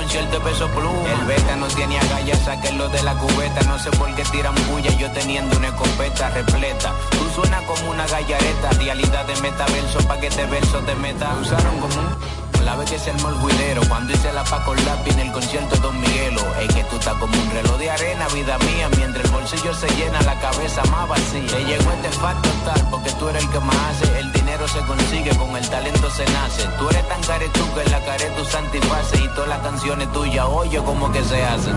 peso 0.43 0.67
pluma. 0.69 1.09
El 1.09 1.25
beta 1.25 1.55
no 1.55 1.67
tiene 1.67 1.97
agallas, 1.97 2.39
sáquenlo 2.43 2.89
de 2.89 3.01
la 3.03 3.13
cubeta, 3.15 3.61
no 3.65 3.79
sé 3.79 3.91
por 3.91 4.13
qué 4.15 4.23
tiran 4.23 4.55
bulla, 4.69 4.91
yo 4.97 5.09
teniendo 5.11 5.57
una 5.57 5.67
escopeta 5.67 6.29
repleta. 6.31 6.93
Tú 7.11 7.29
suenas 7.33 7.61
como 7.63 7.91
una 7.91 8.05
gallareta, 8.07 8.71
realidad 8.71 9.25
de 9.25 9.35
metaverso, 9.41 9.99
pa' 10.07 10.19
que 10.19 10.27
este 10.27 10.45
verso 10.47 10.79
te 10.79 10.95
meta. 10.95 11.33
Usaron 11.41 11.79
como 11.79 11.95
un 12.01 12.48
la 12.63 12.75
vez 12.75 12.89
que 12.91 12.99
se 12.99 13.11
el 13.11 13.17
guidero 13.17 13.81
Cuando 13.87 14.13
hice 14.13 14.31
la 14.33 14.43
Paco 14.43 14.73
Lápiz 14.75 15.13
en 15.13 15.19
el 15.19 15.31
concierto 15.31 15.75
Don 15.77 15.99
Miguelo. 15.99 16.41
Es 16.59 16.73
que 16.73 16.83
tú 16.85 16.97
estás 16.97 17.15
como 17.15 17.33
un 17.33 17.51
reloj 17.51 17.77
de 17.77 17.89
arena, 17.89 18.27
vida 18.29 18.57
mía 18.59 18.89
Mientras 18.97 19.25
el 19.25 19.31
bolsillo 19.31 19.73
se 19.73 19.87
llena, 19.95 20.21
la 20.21 20.39
cabeza 20.39 20.83
más 20.91 21.07
vacía. 21.07 21.47
Te 21.47 21.63
llegó 21.65 21.91
este 21.91 22.09
facto 22.09 22.49
tal 22.65 22.87
porque 22.89 23.11
tú 23.13 23.29
eres 23.29 23.43
el 23.43 23.49
que 23.49 23.59
más 23.59 23.75
hace. 23.89 24.19
El 24.19 24.31
dinero 24.31 24.67
se 24.67 24.79
consigue, 24.79 25.35
con 25.37 25.55
el 25.55 25.67
talento 25.69 26.09
se 26.09 26.25
nace. 26.25 26.63
Tú 26.77 26.89
eres 26.89 27.07
tan 27.07 27.21
caretú 27.21 27.73
que 27.73 27.81
en 27.81 27.91
la 27.91 28.03
care 28.05 28.25
tu 28.31 28.45
santifase 28.45 29.17
Y 29.23 29.27
todas 29.29 29.49
las 29.49 29.59
canciones 29.59 30.11
tuyas, 30.11 30.45
oye 30.49 30.77
como 30.79 31.11
que 31.11 31.23
se 31.23 31.43
hacen. 31.43 31.75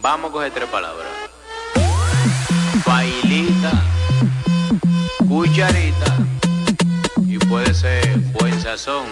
Vamos 0.00 0.30
a 0.30 0.32
coger 0.32 0.52
tres 0.52 0.68
palabras. 0.68 1.08
Bailita 2.86 3.82
Cucharita 5.28 6.16
Y 7.26 7.38
puede 7.38 7.74
ser 7.74 8.16
buen 8.32 8.60
sazón 8.62 9.06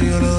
see 0.00 0.06
you 0.06 0.29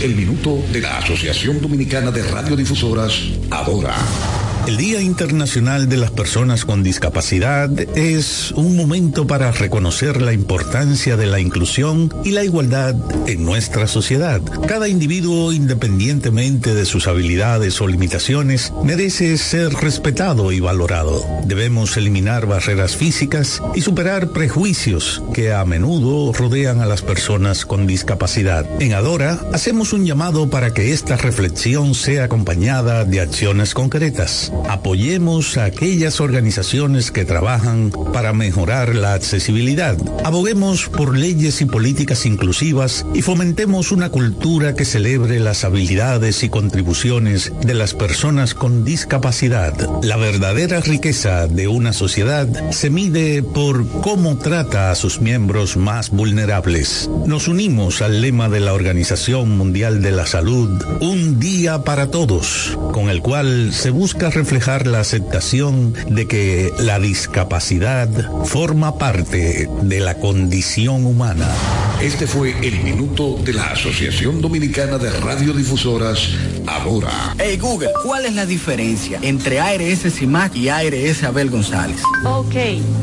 el 0.00 0.14
minuto 0.14 0.64
de 0.72 0.80
la 0.80 0.98
Asociación 0.98 1.60
Dominicana 1.60 2.10
de 2.10 2.22
Radiodifusoras, 2.22 3.20
Adora. 3.50 3.94
El 4.66 4.76
Día 4.76 5.00
Internacional 5.00 5.88
de 5.88 5.96
las 5.96 6.10
Personas 6.10 6.64
con 6.64 6.82
Discapacidad 6.82 7.70
es 7.96 8.52
un 8.52 8.76
momento 8.76 9.26
para 9.26 9.50
reconocer 9.50 10.20
la 10.20 10.32
importancia 10.32 11.16
de 11.16 11.26
la 11.26 11.40
inclusión 11.40 12.12
y 12.24 12.30
la 12.30 12.44
igualdad 12.44 12.94
en 13.26 13.44
nuestra 13.44 13.88
sociedad. 13.88 14.40
Cada 14.68 14.86
individuo, 14.88 15.52
independientemente 15.52 16.74
de 16.74 16.84
sus 16.84 17.08
habilidades 17.08 17.80
o 17.80 17.88
limitaciones, 17.88 18.72
merece 18.84 19.36
ser 19.38 19.72
respetado 19.72 20.52
y 20.52 20.60
valorado. 20.60 21.24
Debemos 21.44 21.96
eliminar 21.96 22.46
barreras 22.46 22.96
físicas 22.96 23.62
y 23.74 23.80
superar 23.80 24.28
prejuicios 24.28 25.22
que 25.34 25.52
a 25.52 25.64
menudo 25.64 26.32
rodean 26.32 26.80
a 26.80 26.86
las 26.86 27.02
personas 27.02 27.66
con 27.66 27.86
discapacidad. 27.86 28.66
En 28.80 28.92
Adora, 28.92 29.40
hacemos 29.52 29.92
un 29.92 30.06
llamado 30.06 30.48
para 30.48 30.72
que 30.72 30.92
esta 30.92 31.16
reflexión 31.16 31.94
sea 31.94 32.24
acompañada 32.24 33.04
de 33.04 33.20
acciones 33.20 33.74
concretas. 33.74 34.49
Apoyemos 34.68 35.56
a 35.56 35.64
aquellas 35.64 36.20
organizaciones 36.20 37.10
que 37.10 37.24
trabajan 37.24 37.90
para 38.12 38.32
mejorar 38.32 38.94
la 38.94 39.14
accesibilidad. 39.14 39.96
Aboguemos 40.24 40.88
por 40.88 41.16
leyes 41.16 41.60
y 41.60 41.66
políticas 41.66 42.26
inclusivas 42.26 43.04
y 43.14 43.22
fomentemos 43.22 43.92
una 43.92 44.10
cultura 44.10 44.74
que 44.74 44.84
celebre 44.84 45.40
las 45.40 45.64
habilidades 45.64 46.42
y 46.42 46.48
contribuciones 46.48 47.52
de 47.60 47.74
las 47.74 47.94
personas 47.94 48.54
con 48.54 48.84
discapacidad. 48.84 49.74
La 50.02 50.16
verdadera 50.16 50.80
riqueza 50.80 51.46
de 51.46 51.68
una 51.68 51.92
sociedad 51.92 52.48
se 52.70 52.90
mide 52.90 53.42
por 53.42 53.86
cómo 54.00 54.38
trata 54.38 54.90
a 54.90 54.94
sus 54.94 55.20
miembros 55.20 55.76
más 55.76 56.10
vulnerables. 56.10 57.10
Nos 57.26 57.48
unimos 57.48 58.02
al 58.02 58.20
lema 58.20 58.48
de 58.48 58.60
la 58.60 58.74
Organización 58.74 59.56
Mundial 59.56 60.02
de 60.02 60.12
la 60.12 60.26
Salud, 60.26 60.70
Un 61.00 61.40
día 61.40 61.82
para 61.82 62.10
todos, 62.10 62.78
con 62.92 63.10
el 63.10 63.22
cual 63.22 63.72
se 63.72 63.90
busca 63.90 64.30
reflejar 64.40 64.86
la 64.86 65.00
aceptación 65.00 65.92
de 66.08 66.26
que 66.26 66.72
la 66.78 66.98
discapacidad 66.98 68.08
forma 68.46 68.96
parte 68.96 69.68
de 69.82 70.00
la 70.00 70.14
condición 70.14 71.04
humana. 71.04 71.46
Este 72.00 72.26
fue 72.26 72.54
el 72.62 72.82
minuto 72.82 73.36
de 73.44 73.52
la 73.52 73.66
Asociación 73.66 74.40
Dominicana 74.40 74.96
de 74.96 75.10
Radiodifusoras, 75.10 76.30
ahora. 76.66 77.34
Hey 77.38 77.58
Google, 77.58 77.90
¿cuál 78.02 78.24
es 78.24 78.34
la 78.34 78.46
diferencia 78.46 79.18
entre 79.20 79.60
ARS 79.60 80.10
CIMAC 80.10 80.56
y 80.56 80.70
ARS 80.70 81.22
Abel 81.22 81.50
González? 81.50 82.00
Ok, 82.24 82.54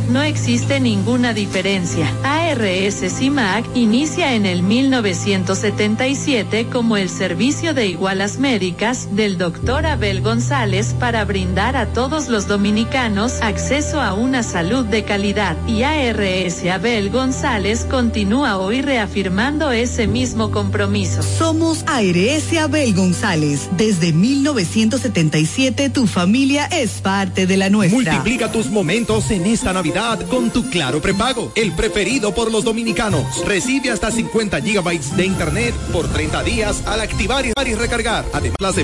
no 0.10 0.24
existe 0.24 0.80
ninguna 0.80 1.36
diferencia. 1.36 2.12
ARS 2.48 3.04
CIMAC 3.18 3.66
inicia 3.76 4.34
en 4.34 4.46
el 4.46 4.64
1977 4.64 6.68
como 6.72 6.96
el 6.96 7.10
servicio 7.10 7.74
de 7.74 7.88
igualas 7.88 8.40
médicas 8.40 9.10
del 9.16 9.38
doctor 9.38 9.86
Abel 9.86 10.22
González 10.22 10.96
para 10.98 11.26
brindar 11.26 11.76
a 11.76 11.88
todos 11.88 12.30
los 12.30 12.48
dominicanos 12.48 13.42
acceso 13.42 14.00
a 14.00 14.14
una 14.14 14.44
salud 14.44 14.86
de 14.86 15.04
calidad 15.04 15.58
y 15.68 15.84
ARS 15.84 16.64
Abel 16.72 17.10
González 17.10 17.86
continúa 17.90 18.58
hoy 18.58 18.82
reafirmando 18.82 19.72
ese 19.72 20.08
mismo 20.08 20.50
compromiso. 20.50 21.24
Somos 21.24 21.84
ARS 21.86 22.58
Abel 22.58 22.94
González. 22.94 23.68
Desde 23.76 24.14
1977 24.14 25.90
tu 25.90 26.08
familia 26.08 26.68
es 26.68 27.02
parte 27.02 27.46
de 27.46 27.58
la 27.58 27.70
nuestra. 27.70 28.14
Multiplica 28.14 28.54
tus 28.54 28.68
momentos 28.68 29.32
en 29.32 29.48
esta 29.48 29.74
Navidad 29.74 30.22
con 30.30 30.50
tu 30.50 30.70
Claro 30.70 31.02
Prepago, 31.02 31.52
el 31.56 31.74
preferido 31.74 32.37
por 32.38 32.52
los 32.52 32.64
dominicanos. 32.64 33.44
Recibe 33.46 33.90
hasta 33.90 34.12
50 34.12 34.62
gigabytes 34.62 35.18
de 35.18 35.26
internet 35.26 35.74
por 35.92 36.08
30 36.08 36.44
días 36.44 36.84
al 36.86 37.02
activar 37.02 37.48
y 37.48 37.74
recargar. 37.74 38.26
Además, 38.32 38.58
las 38.60 38.78